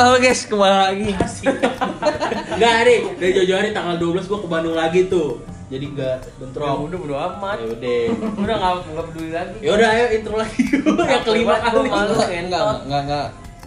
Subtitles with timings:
[0.00, 1.12] Halo guys, kembali lagi.
[2.56, 5.44] Enggak nih, dari jauh-jauh hari tanggal 12 gua ke Bandung lagi tuh.
[5.68, 6.88] Jadi enggak Ya bentrok.
[6.88, 7.60] udah bodo amat.
[7.60, 8.00] Ya udah.
[8.40, 9.56] Udah enggak enggak peduli lagi.
[9.60, 10.62] Ya udah ayo intro lagi.
[11.04, 11.88] Yang kelima kali.
[11.92, 12.16] malu.
[12.16, 13.26] Enggak, enggak, enggak, enggak.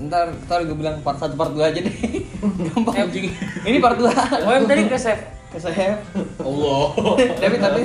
[0.09, 1.95] Ntar, ntar gue bilang part 1, part 2 aja deh.
[2.65, 2.93] Gampang.
[2.97, 3.25] Anjing.
[3.69, 4.09] Ini part 2.
[4.09, 5.21] Oh, yang tadi ke save.
[5.53, 6.01] Ke saya.
[6.41, 6.85] Allah.
[7.29, 7.81] Tapi, tapi.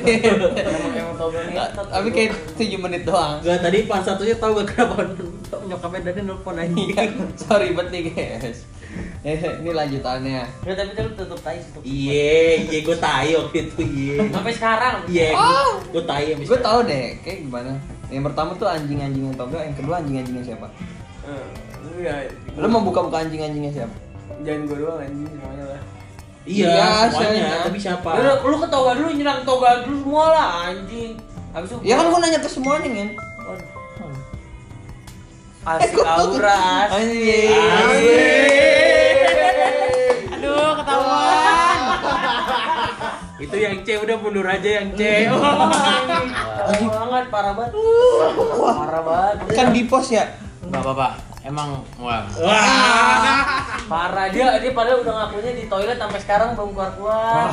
[1.20, 3.44] Tau Nggak, Tapi kayak 7 menit doang.
[3.44, 5.04] Enggak tadi pas satunya tahu gak kenapa
[5.64, 6.88] nyokapnya Dani nelfon anjing.
[6.90, 7.04] Iya,
[7.36, 8.58] sorry banget nih guys.
[9.20, 10.42] Eh, ini lanjutannya.
[10.64, 11.78] Ya tapi lu tutup tai situ.
[11.84, 14.16] Iya, iya gue tai waktu itu iya.
[14.32, 14.94] Sampai sekarang.
[15.06, 15.78] Iya, Oh.
[15.84, 16.32] gue tai.
[16.34, 17.76] Gue tau deh, kayak gimana.
[18.08, 20.66] Yang pertama tuh anjing-anjingnya Toga, yang kedua anjing-anjingnya siapa?
[21.28, 21.46] Eh,
[21.84, 22.14] Lu ya.
[22.56, 23.94] Lo mau buka-buka anjing-anjingnya siapa?
[24.42, 25.80] Jangan gua doang anjing semuanya lah.
[26.48, 27.48] Iya, Iya, semuanya.
[27.68, 28.08] Tapi siapa?
[28.16, 31.12] Lu, lu ke toga dulu nyerang toga dulu semua lah anjing.
[31.52, 33.10] Habis itu Ya kan gue nanya ke semuanya kan.
[35.66, 36.86] Asik aura.
[36.92, 37.50] Anjing.
[40.38, 41.78] Aduh, ketahuan.
[43.44, 45.26] Itu yang C udah mundur aja yang C.
[45.30, 47.72] Parah banget, parah banget.
[48.58, 49.36] Parah banget.
[49.54, 50.24] Kan di pos ya.
[50.62, 51.08] Enggak apa-apa.
[51.46, 52.28] Emang wah.
[52.38, 53.56] Wah.
[53.88, 57.48] Parah dia, dia padahal udah ngakunya di toilet sampai sekarang belum keluar keluar.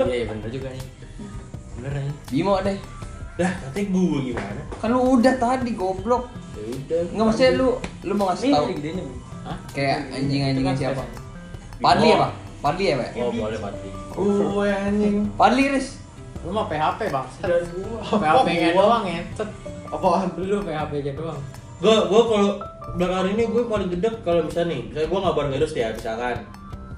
[0.00, 0.84] Iya, iya bener juga nih.
[1.76, 2.14] Bener nih.
[2.30, 2.78] Bimo deh.
[3.40, 4.62] Dah, katanya gue gimana?
[4.76, 6.28] Kan lu udah tadi goblok.
[6.52, 7.00] Ya udah.
[7.08, 7.68] Enggak maksudnya lu
[8.04, 9.02] lu mau ngasih tahu ini gedenya.
[9.08, 9.14] Bu.
[9.40, 9.56] Hah?
[9.72, 11.02] kayak anjing-anjingnya Itu kan siapa?
[11.80, 12.32] Padli ya, Pak?
[12.60, 13.08] Padli ya, Pak?
[13.16, 13.88] Oh, boleh mati.
[14.12, 15.16] Gue anjing.
[15.40, 15.88] Padli, Riz.
[16.44, 17.26] Lu mah PHP, Bang.
[17.40, 18.00] Dan gua.
[18.20, 18.84] PHP nya gua?
[18.84, 19.20] doang ya.
[19.88, 20.28] Apaan?
[20.36, 21.40] Lu PHP aja doang.
[21.80, 22.50] Gue gue kalau
[23.00, 26.36] belakangan ini gue paling gedek kalau misalnya nih, misalnya gue nggak bareng Edos ya misalkan,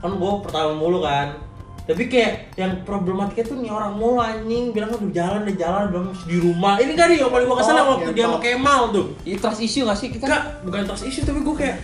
[0.02, 1.38] kan gue pertama mulu kan.
[1.83, 6.06] Tapi kayak yang problematiknya tuh nih orang mulu anjing bilang udah jalan udah jalan bilang
[6.14, 6.74] masih di rumah.
[6.78, 8.39] Ini kan yang paling gue kesel Oh, waktu iya, dia sama.
[8.39, 9.06] Kemal tuh.
[9.27, 10.24] Ini trust issue gak sih kita?
[10.30, 11.77] Enggak, bukan trust issue tapi gue kayak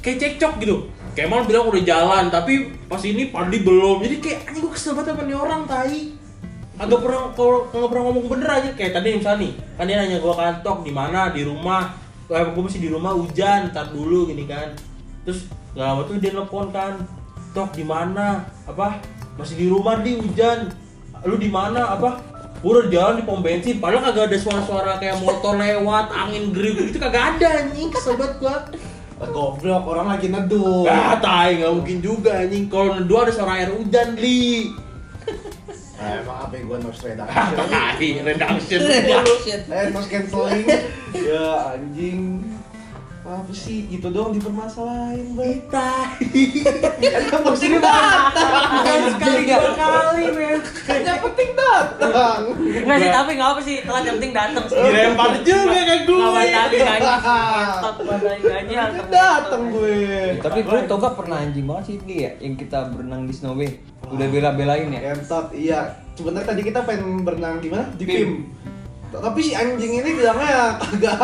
[0.00, 0.76] kayak cekcok gitu.
[1.12, 4.00] Kemal bilang udah jalan, tapi pas ini Padli belum.
[4.00, 6.00] Jadi kayak anjing gue kesel banget sama nih orang tai.
[6.74, 10.18] Agak pernah kalau nggak pernah ngomong bener aja kayak tadi misalnya nih, kan dia nanya
[10.18, 11.86] gue kantok di mana di rumah.
[12.26, 14.74] Kayak gue masih di rumah hujan, ntar dulu gini kan.
[15.22, 16.98] Terus nggak lama tuh dia nelfon kan,
[17.54, 18.42] tok di mana?
[18.66, 18.98] Apa?
[19.34, 20.70] Masih di rumah di hujan.
[21.24, 21.96] Lu di mana?
[21.96, 22.20] Apa?
[22.64, 26.88] Gue udah jalan di pom bensin, padahal kagak ada suara-suara kayak motor lewat, angin gerimis
[26.88, 28.56] gitu kagak ada anjing, kesel banget gua.
[29.20, 30.88] Goblok, orang lagi neduh.
[30.88, 32.72] Ah, tai, nggak mungkin juga anjing.
[32.72, 34.72] Kalau neduh ada suara air hujan, Li.
[35.94, 37.68] Eh, emang apa yang gua noise Ah, reduction?
[37.68, 38.80] tai, reduction.
[38.80, 39.60] Reduction.
[39.68, 40.66] Eh, noise cancelling.
[41.12, 42.20] ya anjing.
[43.24, 45.64] Apa sih gitu doang dipermasalahin, Bay.
[45.72, 46.12] Tai.
[47.32, 50.60] Kan pusing Bukan sekali dua kali, men.
[50.84, 52.52] Yang penting datang.
[52.52, 53.76] Enggak sih, tapi enggak apa sih.
[53.80, 54.76] Telat yang penting datang sih.
[54.76, 56.20] Dilempar juga ke gue.
[56.20, 56.52] Balik
[58.44, 58.74] gaji.
[58.76, 59.96] Kan datang gue.
[60.44, 63.80] Tapi gue Toga pernah anjing banget sih dia ya, yang kita berenang di Snow Bay.
[64.04, 65.16] Udah bela-belain ya.
[65.16, 65.96] Kentot, iya.
[66.12, 67.88] Sebenarnya tadi kita pengen berenang di mana?
[67.96, 68.52] Di Pim.
[69.14, 69.22] PIM.
[69.22, 71.18] Tapi si anjing ini bilangnya kagak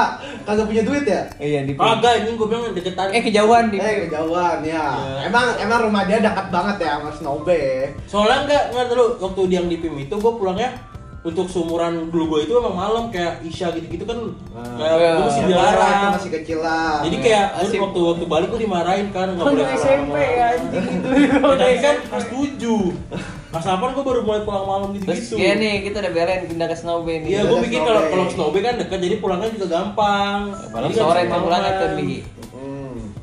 [0.47, 1.23] kagak punya duit ya?
[1.43, 3.09] Iya di Kagak anjing gue bilang deketan.
[3.11, 4.87] Eh kejauhan di Eh kejauhan ya.
[4.95, 5.27] Iya.
[5.27, 7.91] Emang emang rumah dia dekat banget ya sama Snowbay.
[8.07, 10.71] Soalnya enggak enggak dulu waktu dia yang di PIM itu gue pulangnya
[11.21, 14.33] untuk seumuran dulu gue itu emang malam kayak Isya gitu-gitu kan
[14.75, 15.11] kayak iya.
[15.13, 16.11] gue masih Itu dilarang.
[16.17, 17.05] masih kecil lah.
[17.05, 17.79] Jadi kayak gua Asik.
[17.79, 20.33] waktu waktu balik gue dimarahin kan nggak Kan boleh SMP malam.
[20.33, 21.09] ya, anjing itu.
[21.13, 25.55] Ya, tapi kan kelas 7 Kelas 8 gue baru mulai pulang malam gitu gitu kayak
[25.59, 27.29] nih kita udah belain pindah ke Snow Bay nih.
[27.29, 30.41] Iya, Udah gue Snow kalau kalau Snow Bay kan dekat, jadi pulangnya juga gampang.
[30.71, 31.61] Malam Jadi kan sore mau pulang.
[31.61, 32.19] tuh Bigi.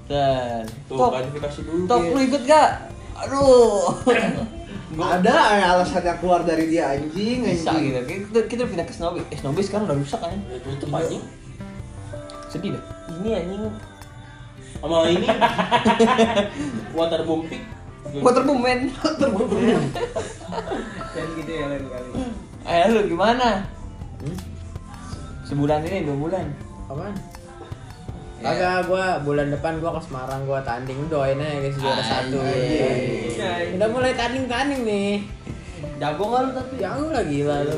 [0.05, 1.83] Dan Tuh, Tok, klarifikasi dulu.
[1.83, 2.11] Tok Gil.
[2.11, 2.69] lu ikut gak?
[3.17, 3.91] Aduh.
[4.87, 7.91] Ada ya alasan yang keluar dari dia anjing, Bisa anjing.
[7.91, 7.99] gitu.
[8.31, 9.23] Kita, kita pindah ke Snow Bay.
[9.27, 10.39] Eh Snow Bay sekarang udah rusak kan?
[10.47, 11.23] Ya, tutup anjing.
[12.47, 12.83] Sedih dah.
[13.19, 13.61] Ini anjing.
[14.77, 15.27] Sama ini
[16.97, 17.63] waterbombing.
[18.07, 18.87] Waterboom men.
[21.11, 22.09] Dan gitu ya lain kali.
[22.63, 23.67] Eh lu gimana?
[24.23, 24.37] Hmm?
[25.43, 26.45] Sebulan ini dua bulan.
[26.87, 27.11] Apaan?
[28.37, 28.53] Ya.
[28.53, 32.37] Kagak, gua bulan depan gua ke Semarang gua tanding doain aja guys juara satu.
[32.37, 33.81] Anjing.
[33.81, 35.25] Udah mulai tanding-tanding nih.
[35.97, 36.73] Jago enggak lu tapi?
[36.77, 37.77] Jago lah gila lu.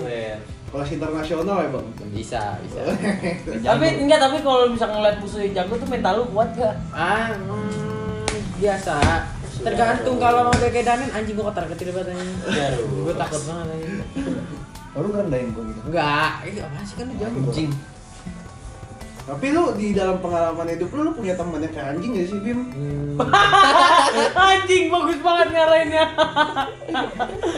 [0.69, 1.88] Kelas internasional ya, Bang.
[2.12, 2.80] Bisa, bisa.
[3.57, 6.75] Tapi enggak, tapi kalau bisa ngeliat musuh yang jago tuh mental lu kuat gak?
[6.92, 8.28] Ah, hmm,
[8.60, 8.95] biasa.
[9.60, 12.36] Tergantung kalau mau kayak Danen anjing gua kotor kecil banget anjing.
[13.07, 13.95] Gua takut banget anjing.
[14.92, 15.80] Oh, lu rendahin gua gitu.
[15.88, 17.39] Enggak, itu apa sih kan lu jago.
[17.48, 17.72] Anjing.
[19.30, 22.40] Tapi lu di dalam pengalaman hidup lu, lu punya teman yang kayak anjing gak sih,
[22.42, 22.66] Bim?
[22.74, 23.22] Hmm,
[24.50, 26.06] Anjing bagus banget ngarahinnya.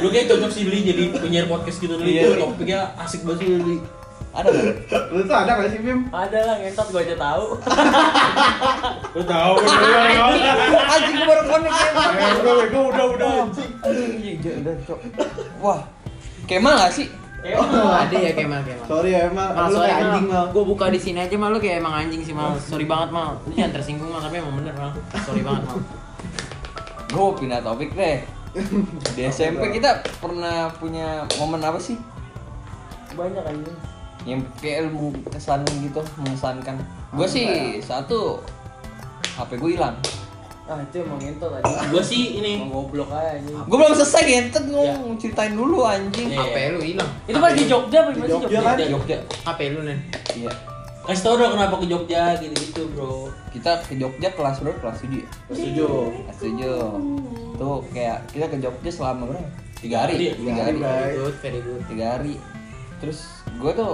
[0.04, 2.20] Lu kayak cocok sih Li jadi penyiar podcast gitu Li.
[2.20, 2.44] Iya.
[2.44, 3.78] Topiknya asik banget sih Li.
[4.36, 4.76] Ada nggak?
[5.16, 6.00] Lu tuh ada gak sih Bim?
[6.12, 7.46] Ada lah ngentot gua aja tahu.
[9.16, 10.76] Lu tahu kan lu.
[10.76, 11.88] Anjing gue baru connect ya.
[11.88, 13.32] Eh, udah, udah, udah, udah.
[13.48, 15.00] Anjing, anjing, udah, Cok.
[15.64, 15.80] Wah,
[16.52, 17.08] Kemal nggak sih?
[17.42, 18.86] Ada ya Kemal Kemal.
[18.86, 20.46] Sorry ya emang, Mal, lu sorry kayak anjing mal.
[20.54, 22.54] Gue buka di sini aja mal lu kayak emang anjing sih mal.
[22.62, 23.42] Sorry banget mal.
[23.50, 24.92] Lu jangan tersinggung mal tapi emang bener mal.
[25.26, 25.82] Sorry banget mal.
[27.10, 28.22] Gue pindah topik deh.
[29.18, 31.98] Di SMP kita pernah punya momen apa sih?
[33.18, 33.78] Banyak anjing.
[34.22, 36.78] Yang kayak ilmu kesan gitu, mengesankan.
[37.18, 38.46] Gue sih satu
[39.34, 39.98] HP gue hilang.
[40.72, 41.92] Ah itu emang ngentot anjing.
[41.92, 43.56] Gua sih ini Emang goblok aja anjing.
[43.60, 46.32] Gue belum selesai ngentet ngomong ceritain dulu anjing.
[46.32, 46.40] Iya.
[46.40, 47.12] HP lu hilang.
[47.28, 48.62] Itu pas di Jogja apa Di gimana sih Jogja Jogja?
[48.64, 48.88] kan?
[48.88, 49.18] Jogja.
[49.44, 50.00] HP lu nen.
[50.32, 50.52] Iya.
[51.02, 53.28] kasih tau dong kenapa ke Jogja gitu-gitu, Bro.
[53.52, 54.80] Kita ke Jogja kelas berapa?
[54.80, 55.28] Kelas 7 ya?
[55.50, 55.88] Setuju.
[56.24, 57.60] Kelas 7.
[57.60, 59.44] Tuh kayak kita ke Jogja selama berapa?
[59.76, 60.16] Tiga hari.
[60.16, 60.38] Tiga hari.
[60.38, 60.78] Tiga Tiga hari.
[60.78, 61.82] hari, Very good, very good.
[61.90, 62.34] Tiga hari.
[63.02, 63.20] Terus
[63.52, 63.92] gue tuh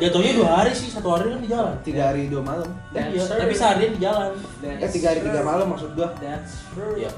[0.00, 1.76] Jatuhnya dua hari sih, satu hari kan di jalan.
[1.84, 2.64] Tiga hari dua malam.
[2.90, 4.32] That's Iya, tapi seharian di jalan.
[4.64, 6.08] Eh tiga hari tiga malam maksud gua.
[6.16, 6.96] That's true.
[6.96, 7.12] Iya.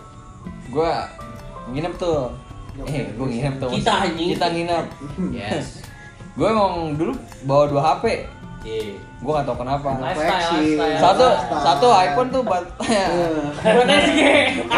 [0.66, 0.90] gue
[1.70, 2.34] nginep tuh.
[2.88, 3.70] Eh, gue nginep tuh.
[3.70, 4.28] Kita anjing.
[4.34, 4.84] Kita nginep.
[5.38, 5.86] Yes.
[6.32, 7.12] Gue emang dulu
[7.44, 8.26] bawa dua HP.
[8.64, 8.98] Iya.
[9.22, 9.88] Gue gak tau kenapa.
[10.02, 10.98] Lifestyle.
[10.98, 11.62] Satu Lifestyle.
[11.62, 12.64] satu iPhone tuh buat
[13.62, 14.20] Buat SG.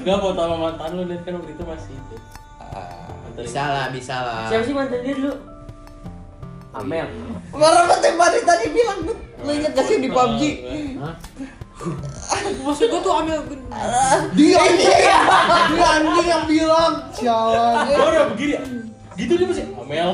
[0.00, 2.16] Gak mau tau sama mantan lu kan waktu itu masih itu.
[2.56, 4.48] Ah, Bisa lah, bisa lah.
[4.48, 5.49] Siapa sih mantan dia dulu?
[6.70, 7.06] Amel.
[7.50, 10.42] Baru banget tadi tadi bilang lu lu inget gak sih di PUBG?
[10.98, 11.14] Hah?
[12.60, 13.38] Maksud gua tuh ambil
[14.36, 14.92] Dia anjing.
[15.72, 16.92] Dia anjing yang bilang.
[17.10, 17.74] Sialan.
[17.88, 18.62] Gua udah begini ya.
[19.16, 20.08] Gitu dia masih Amel.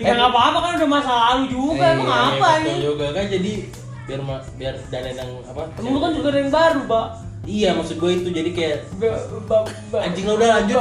[0.00, 1.84] Ya nggak apa-apa kan udah masa lalu juga.
[1.84, 2.72] Eh, Emang iya, apa ini?
[2.82, 3.52] juga kan jadi
[4.06, 4.20] biar
[4.54, 5.62] biar dana yang apa?
[5.74, 7.06] Temen lu kan juga ada yang baru, Mbak.
[7.46, 8.78] Iya maksud gue itu jadi kayak
[9.94, 10.78] anjing lo udah lanjut.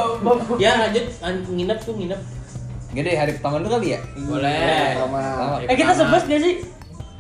[0.57, 2.21] Ya lanjut an- nginep tuh nginep.
[2.95, 3.99] Gede hari pertama dulu kali ya?
[4.15, 4.95] boleh.
[5.67, 6.53] Eh kita sebes gak sih?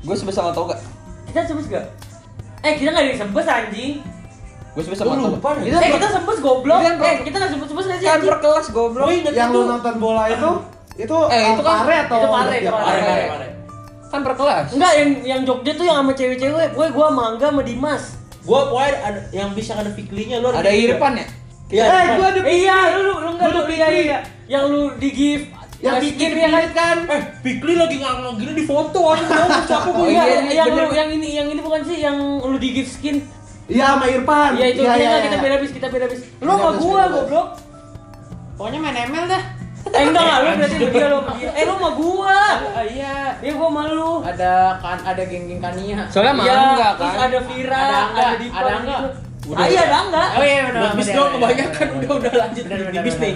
[0.01, 0.79] Gue sebes sama Toga.
[1.27, 1.85] Kita sebes gak?
[2.63, 3.93] Eh kita gak ada yang sebes anjing.
[4.71, 5.35] Gue sebes sama Lu Toga.
[5.35, 5.49] lupa.
[5.59, 6.79] Eh kita sebes goblok.
[6.79, 8.31] Eh kita gak sebes-sebes gak sih Kan anjing?
[8.31, 9.05] per kelas goblok.
[9.05, 10.49] Gue inget Yang lu nonton bola itu
[10.95, 13.47] itu Eh, itu kan- pare atau itu pare, itu Pare, pare, pare.
[14.07, 14.65] Kan per kelas.
[14.71, 16.71] Enggak, yang yang Jogja tuh yang sama cewek-cewek.
[16.71, 18.03] Gue gua sama Angga sama Dimas.
[18.41, 21.27] Gua pokoknya ada yang bisa ada fiklinya lu Ada Irfan ya?
[21.65, 24.17] Iya, Eh, gua ada iya, lu lu lu enggak lu ada iya iya.
[24.47, 25.45] Yang lu di gift
[25.85, 26.65] yang bikin ya kan?
[26.71, 26.97] kan.
[27.07, 30.53] Eh, Fikli lagi ngang gini di foto aja mau siapa Oh, gue iya, Enggak, iya,
[30.55, 30.83] yang bener.
[30.83, 33.21] lu yang ini yang ini bukan sih yang lu di gift skin.
[33.65, 34.51] Iya sama Irfan.
[34.53, 35.25] Iya itu dia iya, nggak, iya.
[35.25, 36.21] kita beda bis, kita beda bis.
[36.37, 37.47] Lu sama gua goblok.
[38.55, 39.43] Pokoknya main ML dah.
[39.85, 41.19] Eh enggak enggak, lu berarti sama dia lu.
[41.51, 42.37] Eh lu sama gua.
[42.71, 43.15] Ah, iya.
[43.37, 44.11] Iya gua sama lu.
[44.21, 45.99] Ada kan ada geng-geng Kania.
[46.07, 47.21] Soalnya mah Iya, enggak terus kan?
[47.23, 48.97] ada Vira, Ada Dipa, ada Angga.
[48.97, 49.09] gitu.
[49.45, 50.23] Udah, Ah, iya ada Angga.
[50.31, 50.81] Oh iya benar.
[50.81, 53.33] Buat bis doang kebanyakan udah udah lanjut di bis nih.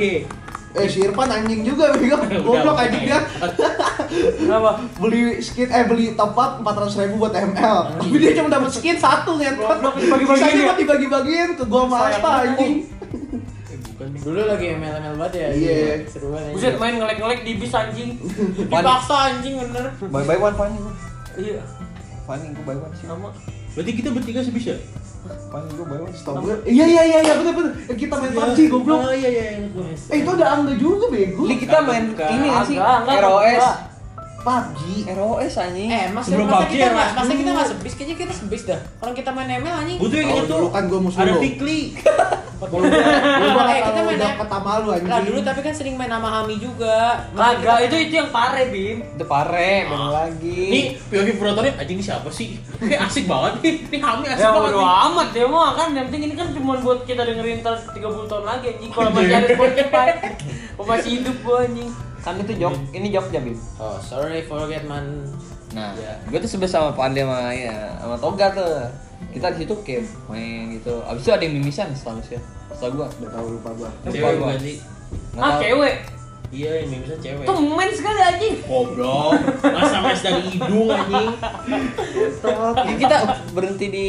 [0.71, 2.18] Eh si Irfan anjing juga bego.
[2.44, 3.19] Goblok anjing dia.
[4.39, 4.86] Kenapa?
[4.95, 7.77] Beli skin eh beli top up 400 ribu buat ML.
[7.98, 9.57] Tapi dia cuma dapat skin satu lihat.
[9.57, 10.68] Goblok, dibagi-bagiin Sisanya ya?
[10.68, 12.74] buat dibagi-bagiin ke gua sama Asta anjing.
[12.80, 14.21] Eh, bukan nih.
[14.21, 15.48] Dulu lagi ML ML banget ya.
[15.51, 15.77] Iya.
[16.06, 16.54] Seru banget.
[16.54, 18.10] Buset main ngelek-ngelek di bis anjing.
[18.69, 19.86] Dipaksa anjing bener.
[20.06, 20.94] Bye bye one funny gue.
[21.39, 21.62] Iya,
[22.24, 23.06] Funny gue bye one sih.
[23.06, 23.33] sama.
[23.74, 24.54] Berarti kita bertiga sih
[25.50, 26.14] Funny gue one.
[26.14, 26.56] Setahu gue.
[26.66, 27.72] Iya iya iya iya betul betul.
[27.90, 29.00] Eh, Kita main PUBG goblok.
[29.02, 29.86] Oh iya iya ingat gue.
[30.10, 31.42] Eh itu ada Angga juga bego.
[31.46, 32.78] Li kita main ini sih?
[32.78, 33.66] ROS.
[34.39, 34.81] PUBG.
[35.09, 35.89] ROS anjing.
[35.89, 37.12] Eh, mas Sebelum masa PUBG kita ya, Mas?
[37.13, 38.80] masa kita nggak sebis kayaknya kita sebis dah.
[38.99, 39.97] Orang kita main ML anjing.
[39.97, 41.40] Gue tuh yang Oh, dulu kan gua musuh Ada lu.
[41.40, 41.80] Fikli.
[42.59, 44.35] Kalau Eh, kita kalau main udah ya.
[44.35, 45.07] pertama lu anjing.
[45.07, 47.23] Lah dulu tapi kan sering main sama Hami juga.
[47.31, 48.97] Kagak, itu itu yang pare, Bim.
[49.09, 50.61] Itu pare, bener lagi.
[50.68, 52.59] Nih, POV Protonnya anjing ini siapa sih?
[52.81, 53.73] Kayak asik banget nih.
[53.90, 54.87] Nih Hami asik Ya banget nih.
[55.06, 58.44] amat ya mah kan yang penting ini kan cuma buat kita dengerin ntar 30 tahun
[58.45, 60.07] lagi anjing kalau masih ada Spotify.
[60.73, 61.92] Kalau masih hidup gua anjing.
[62.19, 63.56] Kan itu jok, ini Jogja bim.
[63.78, 65.23] Oh, sorry forget man.
[65.69, 66.18] Nah, Ya.
[66.26, 68.90] gue tuh sebes sama Pandi sama ya, sama Toga tuh.
[69.30, 71.04] Kita di situ kayak main gitu.
[71.06, 72.40] Abis itu ada yang mimisan seharusnya.
[72.73, 73.07] Setelah gua.
[73.19, 73.92] Udah tahu lupa bukan
[74.64, 74.76] sih?
[75.35, 75.61] Nggak Ah tahu.
[75.61, 75.95] cewek.
[76.49, 77.45] Iya, yang bisa cewek.
[77.45, 78.56] Tuh men sekali anjing.
[78.66, 79.38] Goblok.
[79.61, 81.30] Masa mes dari hidung anjing.
[82.73, 83.18] Jadi kita
[83.54, 84.07] berhenti di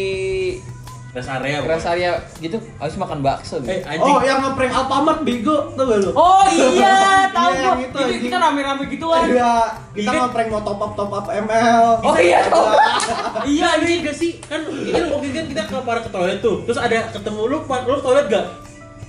[1.11, 1.59] Rest area.
[1.61, 3.83] rest area gitu, habis makan bakso Eh, gitu.
[3.85, 4.15] anjing.
[4.15, 6.11] Oh, yang ngeprank Alfamart bego, tau gak lu?
[6.13, 7.67] Oh iya, tahu Iya, gua.
[7.67, 8.21] yang itu, Itu anjing.
[8.23, 9.21] kita rame-rame gituan.
[9.27, 9.55] Iya,
[9.91, 11.87] kita ngeprank mau top up top up ML.
[12.01, 12.71] Oh iya dong.
[13.51, 14.39] Iya anjing gak sih?
[14.41, 16.63] Kan ini waktu itu kan kita ke para ke toilet tuh.
[16.63, 18.47] Terus ada ketemu lu, lu toilet gak?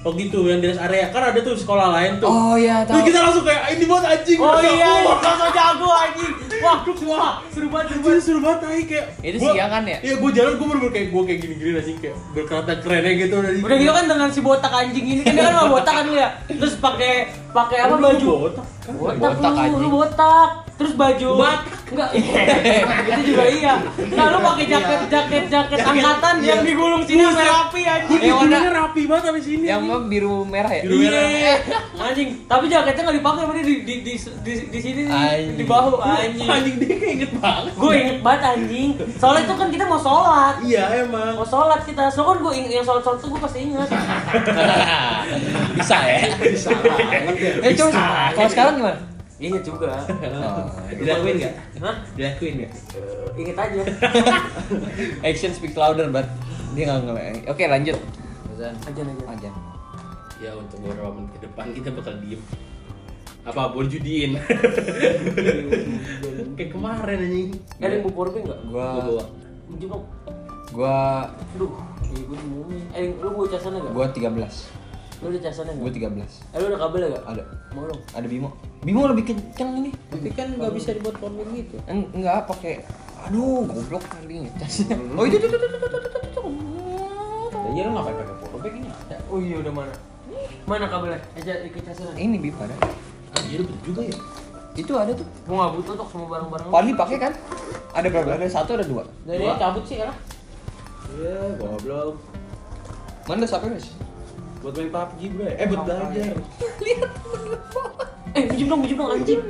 [0.02, 2.26] Oh gitu yang di rest area kan ada tuh sekolah lain tuh.
[2.26, 3.08] Oh iya Terus tahu.
[3.08, 4.40] kita langsung kayak ini buat anjing.
[4.40, 6.34] Oh iya, Wah, sosok jago anjing.
[6.58, 8.22] Wah, wah, seru banget, seru Anjing banget.
[8.24, 9.06] seru banget tai kayak.
[9.22, 9.98] Itu gua- siang kan ya?
[10.02, 13.58] Iya, gua jalan gua bener-bener kayak gua kayak gini-gini anjing kayak berkereta kerennya gitu dari.
[13.60, 16.28] Udah gitu kan dengan si botak anjing ini kan dia kan mau botak kan ya.
[16.48, 17.14] Terus pakai
[17.48, 18.30] pakai apa baju?
[18.42, 18.94] botak kan?
[18.96, 19.92] Botak, Botak, lu, lu anjing.
[19.92, 20.50] botak.
[20.82, 21.30] Terus baju
[21.92, 22.10] enggak
[23.12, 23.74] itu juga iya.
[24.16, 26.48] Nah, lu pakai jaket jaket jaket angkatan iya.
[26.50, 28.16] yang digulung sini sampai rapi anjing.
[28.16, 29.66] Gua Eh, warna- rapi banget sampai sini.
[29.68, 30.82] Yang apa biru merah ya?
[30.82, 31.20] Biru merah.
[31.22, 31.56] Iya,
[32.00, 32.30] anjing.
[32.46, 35.54] Tapi jaketnya nggak dipakai, berarti di di di di, di sini Anjing.
[35.54, 36.48] di bahu anjing.
[36.48, 37.74] Anjing dia kayak inget banget.
[37.76, 38.90] Gue inget banget anjing.
[39.20, 40.56] Soalnya itu kan kita mau sholat.
[40.64, 41.34] Iya emang.
[41.36, 43.90] Mau sholat kita, so kan gue yang sholat sholat tuh gue pasti inget.
[45.76, 46.18] Bisa ya?
[46.38, 47.52] Bisa banget ya.
[47.62, 48.00] Eh coba
[48.32, 49.00] kalau sekarang gimana?
[49.42, 49.90] Iya juga.
[50.42, 51.54] Oh, Dilakuin nggak?
[51.82, 51.96] Hah?
[52.14, 52.72] Dilakuin nggak?
[52.72, 53.82] Eh, Inget aja.
[55.28, 56.30] action speak louder but
[56.78, 57.38] dia nggak ngeleng.
[57.50, 57.98] Oke lanjut.
[58.54, 58.74] Azan.
[58.78, 59.24] Aja aja.
[59.28, 59.54] Ajan.
[60.38, 62.42] Ya untuk beberapa menit ke depan kita bakal diem.
[63.42, 64.38] Apa boleh judiin?
[66.54, 67.50] Kayak kemarin anjing.
[67.82, 68.60] Ada yang mau powerbank nggak?
[68.70, 69.24] Gua Gua bawa.
[70.72, 70.96] Gua
[71.58, 71.72] Aduh,
[72.06, 72.80] iya gue dimumi.
[72.94, 73.94] Eh, lu mau casannya nggak?
[73.98, 74.70] gua 13.
[75.22, 76.18] Lu udah casannya Gua nggak?
[76.18, 76.52] 13.
[76.52, 77.24] Eh, lu ada kabelnya nggak?
[77.28, 77.44] Ada.
[77.72, 78.02] Mau dong.
[78.12, 78.50] Ada Bimo.
[78.82, 79.92] Bimo lebih kenceng ini.
[80.10, 81.78] Tapi kan nggak bisa dibuat powerbank gitu.
[81.86, 82.74] Eng- Enggak pakai
[83.22, 84.98] aduh goblok kali ngecasnya.
[85.14, 86.42] Oh itu itu itu itu itu itu, itu.
[87.54, 88.90] Ya iya lu ngapain pakai powerbank ini.
[89.28, 89.94] Oh iya udah mana?
[90.64, 91.22] Mana kabelnya?
[91.34, 92.18] Aja ikut casannya.
[92.18, 92.76] Ini Bimo ada.
[93.32, 94.18] Ah, iya betul juga ya.
[94.74, 95.28] Itu ada tuh.
[95.46, 96.66] Gue nggak butuh tuh semua barang-barang.
[96.66, 96.74] lu.
[96.74, 97.34] Padli pakai kan?
[97.92, 98.30] Ada berapa?
[98.34, 99.04] Ada satu ada dua.
[99.22, 99.54] Dari Dua.
[99.56, 100.18] cabut sih ya lah.
[101.12, 102.16] Iya, goblok.
[103.28, 103.92] Mana siapa guys?
[104.62, 105.46] Buat main PUBG, Bro.
[105.50, 106.34] Eh, buat belajar.
[108.32, 109.42] Eh, minjem dong, minjem dong anjing.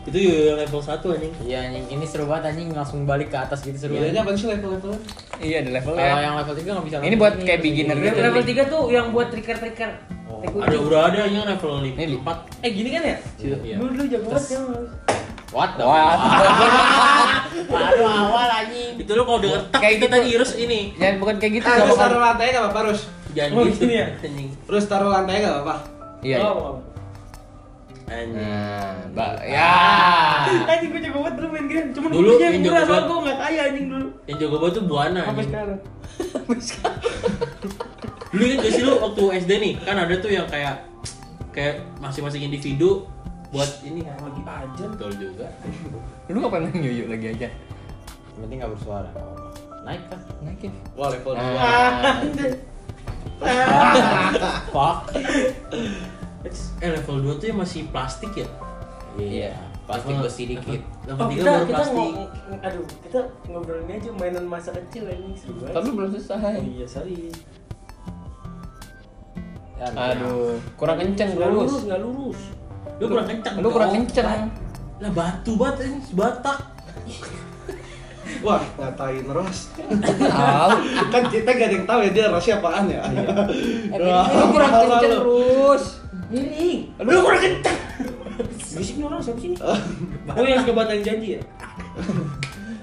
[0.00, 1.32] Itu ya level 1 anjing.
[1.40, 3.96] Iya anjing, ini seru banget anjing langsung balik ke atas gitu seru.
[3.96, 4.28] Bedanya banget.
[4.28, 5.00] apa sih level-levelnya?
[5.40, 6.04] Iya ada levelnya.
[6.04, 6.96] Kalau yang level 3 nggak bisa.
[7.00, 8.18] Ini buat ini, kayak beginner gitu.
[8.20, 9.90] Level 3 tuh yang buat trigger-trigger.
[10.30, 10.62] Oh.
[10.62, 12.62] Ada udah ada yang level Ini li- 4.
[12.62, 13.16] Eh gini kan ya?
[13.40, 13.76] Iya.
[13.76, 14.62] Dulu dulu jago banget kan.
[15.50, 16.14] What the Wah.
[17.66, 18.92] Baru awal anjing.
[18.94, 20.14] Itu lo kalau denger tak Kayak kita gitu.
[20.14, 20.80] tadi Irus ini.
[20.94, 21.96] Ya bukan kayak gitu bakal.
[21.98, 23.02] taruh lantai nggak apa-apa, Rus?
[23.40, 24.06] Jangan Oh, gitu gini ya?
[24.18, 24.48] Anjing.
[24.60, 25.76] Terus taruh lantai nggak apa-apa?
[26.20, 26.36] Iya.
[26.36, 26.44] iya.
[26.44, 26.76] Oh,
[28.04, 28.36] Anjing.
[28.36, 29.72] Nah, mbak ya.
[30.74, 31.88] Anjing gue jago banget dulu main game.
[31.90, 34.06] Cuman Dulu yang yang murah jago soalnya gue nggak kaya anjing dulu.
[34.26, 35.48] Yang jago banget tuh Buana Sampai anjing.
[35.48, 35.78] sekarang.
[38.30, 40.74] Dulu kan gak sih lu waktu SD nih, kan ada tuh yang kayak
[41.50, 43.02] kayak masing-masing individu
[43.50, 45.50] buat ini lagi aja betul juga.
[46.26, 47.48] Lu ngapain main yoyo lagi aja?
[48.30, 49.10] Yang penting nggak bersuara.
[49.82, 50.20] Naik kan?
[50.44, 50.70] Naikin.
[50.94, 52.22] Wah, level Nah.
[52.22, 52.69] 2.
[54.74, 54.98] Fuck.
[56.78, 58.48] Eh level 2 tuh yang masih plastik ya?
[59.14, 59.52] Iya.
[59.84, 60.80] Plastik Level- besi dikit.
[61.04, 61.96] Level Oh, 3 kita baru kita plastik.
[61.96, 62.16] ngomong
[62.60, 65.74] aduh, kita ngobrolin aja mainan masa kecil anjing seru banget.
[65.74, 66.54] Tapi belum selesai.
[66.54, 67.18] Oh, iya, sorry.
[69.74, 71.82] Ya, Aduh, kurang kenceng lurus, lurus.
[71.88, 72.40] nggak lurus.
[73.00, 73.54] Lu kurang kencang.
[73.58, 74.28] Lu kurang kenceng.
[75.00, 76.58] Lah batu banget ini Batak.
[78.40, 79.58] Wah, ngatain Ros.
[79.76, 80.70] Tahu.
[81.12, 83.00] kan kita gak ada yang tahu ya dia Rosnya apaan ya.
[83.96, 85.18] Wah, Lu kurang malah kenceng lu.
[85.20, 85.84] terus.
[86.30, 86.80] Miring.
[86.98, 87.78] Lu kurang kenceng.
[88.70, 89.52] Bisik nih orang siapa sih?
[90.30, 91.40] Oh yang suka batalin janji ya?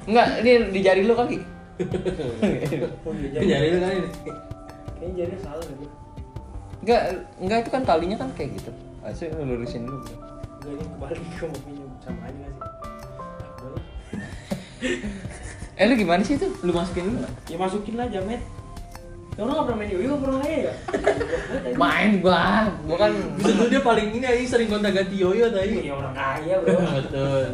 [0.03, 1.39] Enggak, ini di jari lu kali.
[3.01, 4.09] Oh iya Ini Nyari lu kan ini.
[4.93, 5.89] Kayaknya jadinya salah deh.
[6.77, 7.01] Enggak,
[7.39, 8.69] enggak itu kan talinya kan kayak gitu.
[9.01, 10.03] Asli lu lurusin dulu.
[10.03, 10.13] bro.
[10.59, 12.61] Enggak ini kebalik mau pinjam sama aja sih?
[15.77, 16.49] Eh lu gimana sih itu?
[16.65, 17.21] Lu masukin dulu?
[17.45, 18.41] Ya masukin lah jamet.
[19.37, 20.73] Ya orang nggak pernah main yoyo, pernah kaya ya?
[21.85, 25.85] Main gua, gua kan Bisa tuh dia paling ini aja sering kontak ganti yoyo tadi.
[25.85, 26.73] Ya orang kaya bro.
[26.97, 27.45] Betul.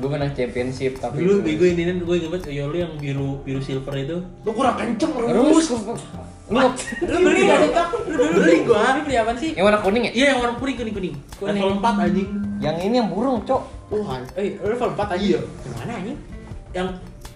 [0.00, 3.28] gua menang championship tapi Dulu gue ini kan gue inget banget yoyo lu yang biru
[3.40, 4.20] biru silver itu.
[4.44, 5.66] Lu kurang kenceng terus Rus.
[5.72, 6.60] lu
[7.08, 7.72] Lu beli nggak sih?
[8.12, 8.80] Lu beli gua.
[8.84, 9.50] Ini beli apaan sih?
[9.56, 10.12] yang warna kuning ya?
[10.12, 11.14] Iya yang warna kuning kuning kuning.
[11.40, 11.56] Kuning.
[11.56, 12.28] Level 4 anjing.
[12.60, 13.62] Yang ini yang burung, Cok.
[13.88, 15.16] Wah, eh level 4 aja.
[15.16, 15.40] Iya.
[15.40, 16.18] Gimana anjing?
[16.76, 16.88] Yang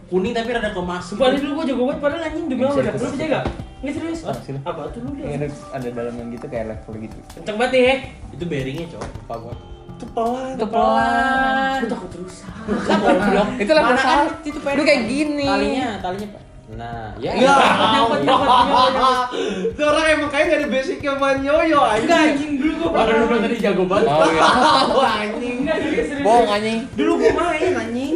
[0.06, 1.02] kuning tapi rada kemas.
[1.06, 2.92] Sumpah ini dulu gue jago banget padahal anjing demi apa dah?
[2.92, 3.44] Lu percaya gak?
[3.80, 4.20] Nggak serius?
[4.24, 4.58] Ah, sini.
[4.60, 5.36] Apa tuh lu Ini dia?
[5.36, 7.18] ada, ada dalamnya gitu kayak level gitu.
[7.34, 7.96] Kenceng banget nih.
[8.32, 9.08] Itu bearingnya cowok.
[9.20, 9.54] Apa gua?
[9.94, 10.52] Itu pelan.
[10.56, 11.78] Itu pelan.
[11.78, 12.52] Gue takut rusak.
[13.54, 15.46] Itu Mana kan itu Lu kayak gini.
[15.46, 16.42] Talinya, talinya Pak.
[16.64, 17.30] Nah, ya.
[17.36, 17.54] Ya.
[17.54, 19.28] Nyangkut, nyangkut, nyangkut, nyangkut.
[19.68, 22.24] Itu orang emang kayak gak ada basicnya main yoyo Enggak anjing.
[22.24, 24.08] anjing dulu gue Padahal lu tadi jago banget.
[24.08, 24.48] Oh iya.
[24.90, 25.56] Wah, anjing.
[26.24, 26.78] Bohong anjing.
[26.96, 28.14] Dulu gue main anjing.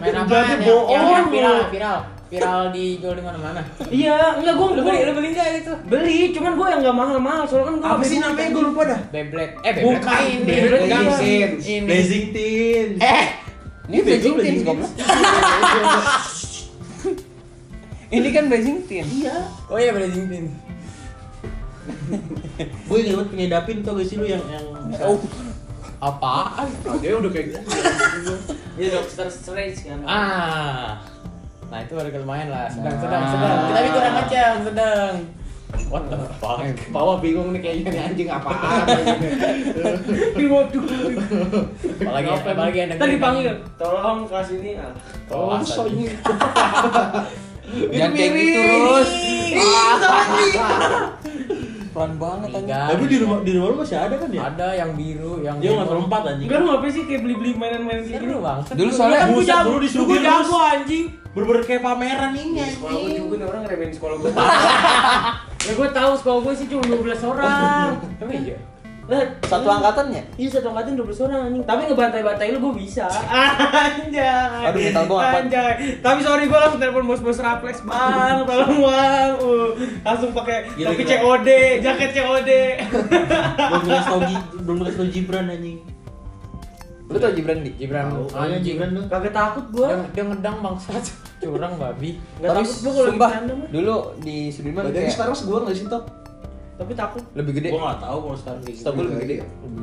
[0.00, 0.32] Main apa?
[0.32, 1.30] Jadi Yang, bohong yang, yang lu.
[1.30, 1.98] viral, viral.
[2.30, 3.60] Viral dijual di mana-mana.
[3.90, 5.72] Iya, enggak gue Lu beli, lu beli enggak itu?
[5.84, 9.00] Beli, cuman gue yang nggak mahal-mahal soalnya kan gue Apa sih namanya gue lupa dah.
[9.10, 9.52] Beyblade.
[9.60, 10.44] Eh, Bukan, Beyblade ini.
[10.46, 10.90] Beyblade Ini.
[11.34, 11.60] Games.
[11.60, 11.84] Ini.
[11.84, 12.96] Blazing Teens.
[12.96, 13.24] Eh,
[13.84, 14.90] ini Blazing Blazing Teens goblok.
[18.10, 19.06] Ini kan Blazing Teens.
[19.08, 19.36] Iya.
[19.66, 20.50] Oh iya, Blazing Teens.
[22.60, 24.64] Gue inget banget punya Dapin tau gak sih lu yang yang
[25.00, 25.18] Oh.
[26.00, 26.68] Apaan?
[26.88, 27.60] Ah, dia udah kayak gitu.
[28.80, 30.00] Dia Doctor Strange kan.
[30.08, 30.96] Ah.
[31.68, 32.72] Nah, itu baru lumayan lah.
[32.72, 33.02] Sedang, Nah.
[33.04, 33.58] sedang, sedang.
[33.68, 35.14] Tapi kurang macam, sedang.
[35.92, 36.64] What the fuck?
[36.90, 38.86] Bawa bingung nih kayaknya nih anjing apaan.
[40.50, 40.82] Waduh.
[42.00, 44.80] apalagi apalagi yang Tadi dipanggil, tolong kelas ini.
[44.80, 44.90] Ah.
[45.30, 46.10] Oh, so ini.
[47.70, 49.10] Jangan kayak gitu terus.
[52.00, 52.72] Pelan banget anjing.
[52.72, 54.40] Tapi di rumah di rumah lu masih ada kan ya?
[54.48, 56.48] Ada yang biru, yang Dia nggak lompat anjing.
[56.48, 58.16] Enggak lu ngapain sih kayak beli-beli mainan-mainan gini?
[58.16, 58.58] Seru bang.
[58.72, 61.04] Dulu soalnya Kan gua jago, dulu disuruh gua jago anjing.
[61.30, 63.16] Bener-bener kayak pameran ini Sekolah gue anjing.
[63.20, 64.30] juga nih orang ngeremehin sekolah gue.
[65.68, 67.90] ya gue tahu sekolah gue sih cuma 12 orang.
[68.24, 68.58] Emang iya.
[69.10, 70.22] Lah, satu angkatannya.
[70.38, 71.64] Iya satu angkatan 12 orang anjing.
[71.66, 73.10] Tapi ngebantai-bantai lu gue bisa.
[73.90, 74.70] Anjay.
[74.70, 75.50] Aduh, mental gua apaan?
[75.50, 75.98] Anjay.
[75.98, 78.46] Tapi sorry gue langsung telepon bos-bos Raplex, Bang.
[78.48, 79.32] Tolong Bang.
[79.42, 79.74] Uh,
[80.06, 81.02] langsung pakai topi.
[81.02, 81.48] COD,
[81.82, 82.50] jaket COD.
[83.74, 84.20] Belum kasih tau
[84.62, 85.78] belum kasih tau Gibran anjing.
[87.10, 87.70] Lu tau Gibran di?
[87.74, 88.62] Gibran Tahu, anjing.
[88.62, 89.04] Gibran tuh.
[89.10, 89.86] Kagak takut gue.
[89.90, 91.04] Dia, dia ngedang bangsat.
[91.42, 92.22] Curang babi.
[92.38, 96.19] Enggak takut gue kalau dulu di Sudirman kayak sekarang segua nggak sih top?
[96.80, 97.20] Tapi takut.
[97.36, 97.68] lebih gede.
[97.68, 98.80] Gua nggak tahu kalau sekarang kayak gitu.
[98.80, 99.36] Setahu gue lebih gede.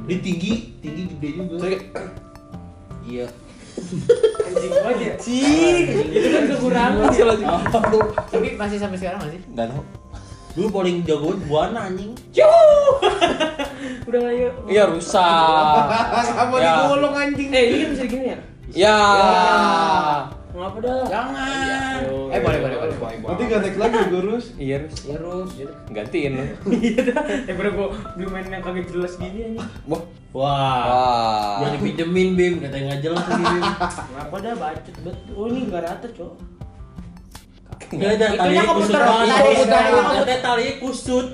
[0.08, 0.52] Dia tinggi,
[0.82, 1.56] tinggi gede juga.
[3.06, 3.28] Iya.
[4.44, 5.10] Anjing aja.
[5.22, 5.86] Cing.
[6.10, 7.10] Itu kan kekurangan.
[8.28, 9.40] Tapi masih sampai sekarang masih?
[9.54, 9.84] Enggak tahu.
[10.58, 12.18] Dulu paling jago buana anjing.
[14.10, 14.50] Udah ayo.
[14.66, 15.82] Iya rusak.
[16.34, 16.82] Sama Ya.
[16.82, 17.50] digulung anjing.
[17.54, 18.40] Eh, ini kan bisa gini ya?
[18.74, 18.98] Ya.
[20.58, 21.06] Ngapa dah?
[21.06, 22.00] Jangan.
[22.34, 23.18] Eh boleh boleh boleh.
[23.22, 24.46] Nanti gak naik lagi gurus.
[24.66, 24.98] Iya Rus.
[25.06, 25.52] Ya Rus.
[25.94, 26.46] Gantiin lu.
[26.90, 27.22] Iya dah.
[27.46, 27.88] Daripada gua
[28.18, 29.70] beli mainan yang kagak jelas gini anjing.
[29.86, 30.02] Wah.
[30.34, 31.62] Wah.
[31.62, 33.62] Udah dipinjemin Bim, katanya nggak jelas Bim.
[34.18, 35.18] Ngapa dah bacot bet.
[35.38, 36.34] Oh ini enggak rata, Cok.
[37.94, 39.54] Nggak ada talinya kusut tadi.
[39.62, 41.28] Katanya talinya kusut.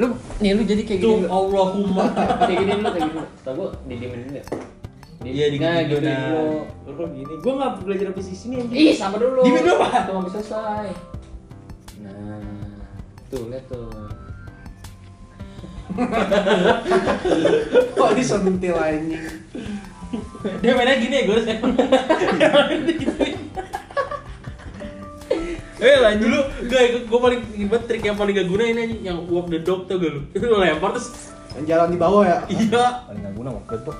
[0.00, 0.06] Lu
[0.40, 1.28] nih lu jadi kayak Tuh gini.
[1.28, 2.04] Allahumma.
[2.48, 3.22] Kayak gini lu, kayak gini.
[3.44, 4.44] Tahu gua didiemin dulu ya.
[5.20, 5.84] Iya, digini Nah, Nah.
[5.84, 6.64] dulu.
[6.96, 7.32] Lu gini.
[7.44, 8.78] Gua enggak belajar sampai sini anjing.
[8.80, 9.44] Ih, sama dulu.
[9.44, 10.08] Diemin dulu, Pak.
[10.08, 10.88] Tuh habis selesai.
[12.00, 12.40] Nah,
[13.28, 13.92] tuh lihat tuh.
[17.98, 19.24] Kok disentil anjing?
[20.60, 21.36] Dia mainnya gini ya, gue
[25.80, 29.18] Eh lanjut dulu, gak, gue paling inget trik yang paling gak guna ini anjing, yang
[29.26, 30.20] walk the dog tau gak lu?
[30.30, 32.38] Itu lempar terus, Yang jalan di bawah ya?
[32.46, 33.92] iya Paling nggak guna waktu itu.